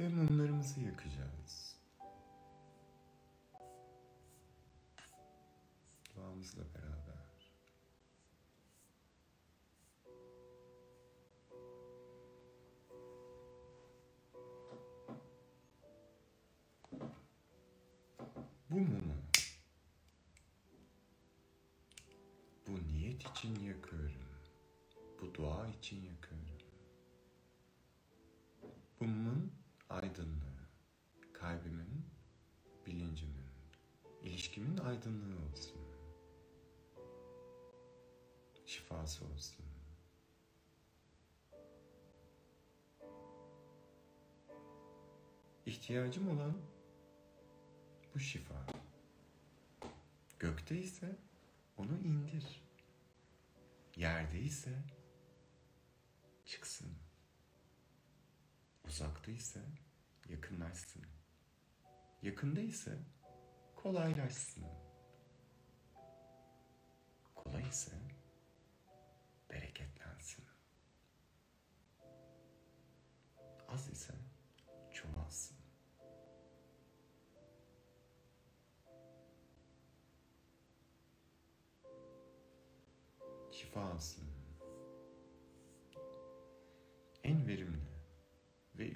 Ve 0.00 0.08
mumlarımızı 0.08 0.80
yakacağız. 0.80 1.33
Dua 25.34 25.68
için 25.68 25.96
yakıyorum. 26.02 26.44
Bu 29.00 29.04
mumun 29.04 29.52
aydınlığı, 29.90 30.68
kalbimin, 31.32 32.06
bilincimin, 32.86 33.46
ilişkimin 34.22 34.76
aydınlığı 34.76 35.50
olsun. 35.50 35.80
Şifası 38.66 39.24
olsun. 39.24 39.64
İhtiyacım 45.66 46.28
olan 46.28 46.54
bu 48.14 48.18
şifa. 48.18 48.66
Gökte 50.38 50.78
ise 50.78 51.16
onu 51.78 51.98
indir. 51.98 52.62
Yerde 53.96 54.40
ise 54.40 54.93
çıksın. 56.54 56.98
Uzakta 58.84 59.30
ise 59.30 59.60
yakınlaşsın. 60.28 61.02
Yakında 62.22 62.60
ise 62.60 62.98
kolaylaşsın. 63.76 64.64
Kolay 67.34 67.68
ise 67.68 67.92
bereketlensin. 69.50 70.44
Az 73.68 73.88
ise 73.88 74.14
çoğalsın. 74.92 75.56
Şifa 83.52 83.80
alsın. 83.80 84.43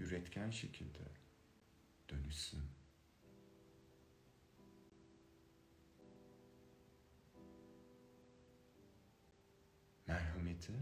Üretken 0.08 0.50
şekilde 0.50 0.98
dönüşsün. 2.08 2.62
Merhameti 10.06 10.72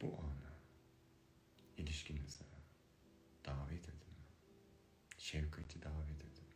bu 0.00 0.18
ana 0.18 0.52
ilişkinize 1.76 2.44
davet 3.44 3.88
edin. 3.88 4.16
Şefkati 5.18 5.82
davet 5.82 6.20
edin. 6.24 6.50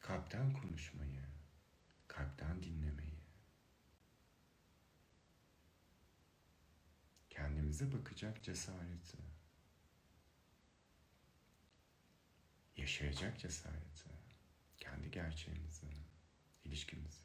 Kalpten 0.00 0.52
konuşmayı, 0.52 1.20
kalpten 2.14 2.62
dinlemeyi, 2.62 3.22
kendimize 7.30 7.92
bakacak 7.92 8.42
cesareti, 8.42 9.18
yaşayacak 12.76 13.40
cesareti, 13.40 14.08
kendi 14.78 15.10
gerçeğimizi, 15.10 15.86
ilişkimizi. 16.64 17.24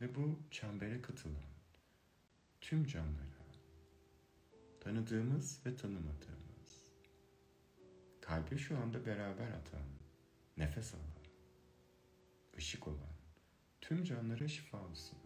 Ve 0.00 0.14
bu 0.14 0.40
çembere 0.50 1.02
katılan 1.02 1.52
tüm 2.60 2.86
canlara, 2.86 3.42
tanıdığımız 4.80 5.66
ve 5.66 5.76
tanımadığımız, 5.76 6.82
kalbi 8.20 8.58
şu 8.58 8.78
anda 8.78 9.06
beraber 9.06 9.50
atan, 9.50 9.86
nefes 10.56 10.94
alan, 10.94 11.11
ışık 12.62 12.88
olan 12.88 13.12
tüm 13.80 14.04
canlara 14.04 14.48
şifa 14.48 14.78
olsun. 14.78 15.18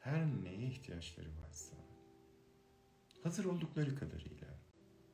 Her 0.00 0.26
neye 0.26 0.68
ihtiyaçları 0.68 1.28
varsa, 1.42 1.76
hazır 3.22 3.44
oldukları 3.44 3.96
kadarıyla, 3.96 4.48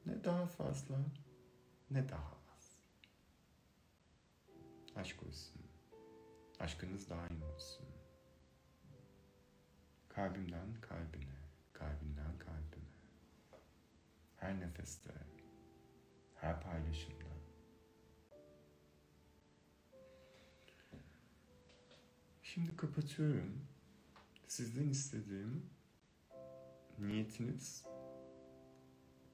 ne 0.07 0.25
daha 0.25 0.47
fazla 0.47 0.99
ne 1.91 2.09
daha 2.09 2.39
az. 2.57 2.79
Aşk 4.97 5.23
olsun, 5.23 5.63
aşkınız 6.61 7.11
daim 7.11 7.43
olsun. 7.43 7.87
Kalbimden 10.09 10.75
kalbine, 10.81 11.41
kalbinden 11.73 12.39
kalbine. 12.39 12.91
Her 14.37 14.61
nefeste, 14.61 15.15
her 16.35 16.61
paylaşımda. 16.63 17.30
Şimdi 22.55 22.77
kapatıyorum. 22.77 23.67
Sizden 24.47 24.89
istediğim 24.89 25.67
niyetiniz 26.99 27.85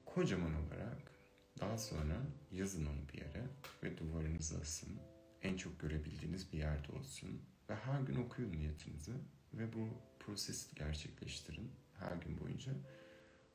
kocaman 0.05 0.53
olarak 0.55 1.11
daha 1.59 1.77
sonra 1.77 2.15
yazın 2.51 2.85
onu 2.85 3.09
bir 3.13 3.17
yere 3.17 3.43
ve 3.83 3.97
duvarınıza 3.97 4.59
asın. 4.59 4.89
En 5.41 5.57
çok 5.57 5.79
görebildiğiniz 5.79 6.53
bir 6.53 6.57
yerde 6.57 6.91
olsun. 6.91 7.41
Ve 7.69 7.75
her 7.75 8.01
gün 8.01 8.15
okuyun 8.15 8.51
niyetinizi 8.51 9.13
ve 9.53 9.73
bu 9.73 9.87
prosesi 10.19 10.75
gerçekleştirin 10.75 11.71
her 11.99 12.15
gün 12.15 12.39
boyunca. 12.39 12.71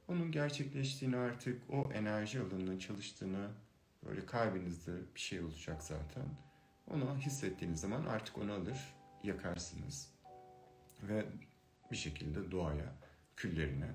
Onun 0.09 0.33
gerçekleştiğini 0.33 1.17
artık 1.17 1.71
o 1.71 1.93
enerji 1.93 2.41
alanının 2.41 2.79
çalıştığını 2.79 3.51
böyle 4.05 4.27
kalbinizde 4.27 4.93
bir 5.15 5.21
şey 5.21 5.41
olacak 5.41 5.83
zaten. 5.83 6.25
Onu 6.91 7.19
hissettiğiniz 7.19 7.81
zaman 7.81 8.07
artık 8.07 8.39
onu 8.39 8.53
alır 8.53 9.02
yakarsınız. 9.25 10.13
Ve 11.03 11.27
bir 11.91 11.97
şekilde 11.97 12.51
doğaya, 12.51 12.95
küllerine, 13.37 13.91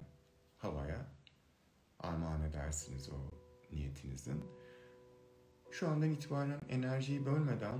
havaya 0.57 1.05
armağan 1.99 2.41
edersiniz 2.41 3.09
o 3.09 3.31
niyetinizin. 3.71 4.43
Şu 5.71 5.87
andan 5.87 6.09
itibaren 6.09 6.61
enerjiyi 6.69 7.25
bölmeden 7.25 7.79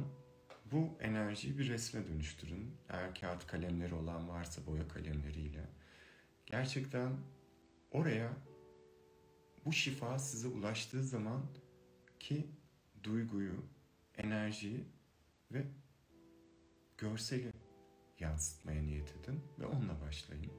bu 0.71 0.97
enerjiyi 0.99 1.57
bir 1.57 1.69
resme 1.69 2.07
dönüştürün. 2.07 2.75
Eğer 2.89 3.15
kağıt 3.15 3.47
kalemleri 3.47 3.93
olan 3.93 4.29
varsa 4.29 4.65
boya 4.65 4.87
kalemleriyle. 4.87 5.65
Gerçekten 6.45 7.11
oraya 7.91 8.33
bu 9.65 9.73
şifa 9.73 10.19
size 10.19 10.47
ulaştığı 10.47 11.03
zaman 11.03 11.41
ki 12.19 12.47
duyguyu, 13.03 13.65
enerjiyi 14.17 14.87
ve 15.51 15.63
görseli 16.97 17.51
yansıtmaya 18.19 18.81
niyet 18.81 19.15
edin 19.15 19.43
ve 19.59 19.65
onunla 19.65 20.01
başlayın. 20.01 20.51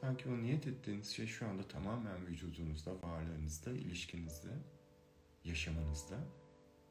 Sanki 0.00 0.28
o 0.28 0.38
niyet 0.42 0.66
ettiğiniz 0.66 1.08
şey 1.08 1.26
şu 1.26 1.48
anda 1.48 1.68
tamamen 1.68 2.26
vücudunuzda, 2.26 3.02
varlığınızda, 3.02 3.70
ilişkinizde, 3.70 4.50
yaşamınızda. 5.44 6.18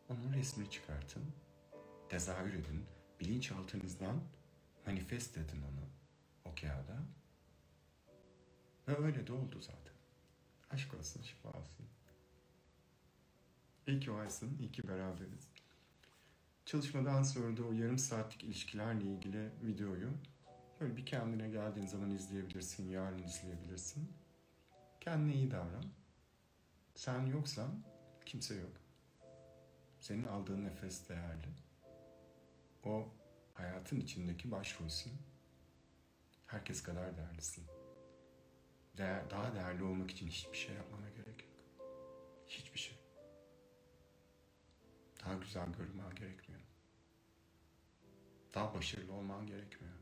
Onun 0.09 0.33
resmini 0.33 0.69
çıkartın, 0.71 1.23
tezahür 2.09 2.53
edin, 2.53 2.85
bilinçaltınızdan 3.19 4.23
manifest 4.85 5.37
edin 5.37 5.61
onu 5.61 5.89
o 6.45 6.55
kağıda. 6.55 6.97
Ve 8.87 8.97
öyle 8.97 9.27
de 9.27 9.33
oldu 9.33 9.61
zaten. 9.61 9.93
Aşk 10.69 10.93
olsun, 10.93 11.21
şifa 11.21 11.49
olsun. 11.49 11.85
İyi 13.87 13.99
ki 13.99 14.13
varsın, 14.13 14.57
iyi 14.59 14.71
ki 14.71 14.87
beraberiz. 14.87 15.54
Çalışmadan 16.65 17.23
sonra 17.23 17.57
da 17.57 17.63
o 17.63 17.71
yarım 17.71 17.97
saatlik 17.97 18.43
ilişkilerle 18.43 19.05
ilgili 19.05 19.51
videoyu 19.63 20.09
böyle 20.81 20.97
bir 20.97 21.05
kendine 21.05 21.49
geldiğin 21.49 21.87
zaman 21.87 22.11
izleyebilirsin, 22.11 22.89
yarın 22.89 23.23
izleyebilirsin. 23.23 24.13
Kendine 25.01 25.33
iyi 25.33 25.51
davran. 25.51 25.85
Sen 26.95 27.25
yoksan 27.25 27.83
kimse 28.25 28.55
yok. 28.55 28.71
Senin 29.99 30.23
aldığın 30.23 30.65
nefes 30.65 31.09
değerli. 31.09 31.47
O 32.83 33.07
hayatın 33.53 33.99
içindeki 33.99 34.51
başrolsün. 34.51 35.13
Herkes 36.45 36.83
kadar 36.83 37.17
değerlisin. 37.17 37.65
Değer, 38.97 39.29
daha 39.29 39.55
değerli 39.55 39.83
olmak 39.83 40.11
için 40.11 40.27
hiçbir 40.27 40.57
şey 40.57 40.75
yapmana 40.75 41.09
gerek 41.09 41.41
yok. 41.41 41.51
Hiçbir 42.47 42.79
şey. 42.79 42.94
Daha 45.25 45.33
güzel 45.33 45.65
görünmen 45.77 46.15
gerekmiyor. 46.15 46.61
Daha 48.53 48.73
başarılı 48.73 49.13
olman 49.13 49.47
gerekmiyor. 49.47 49.94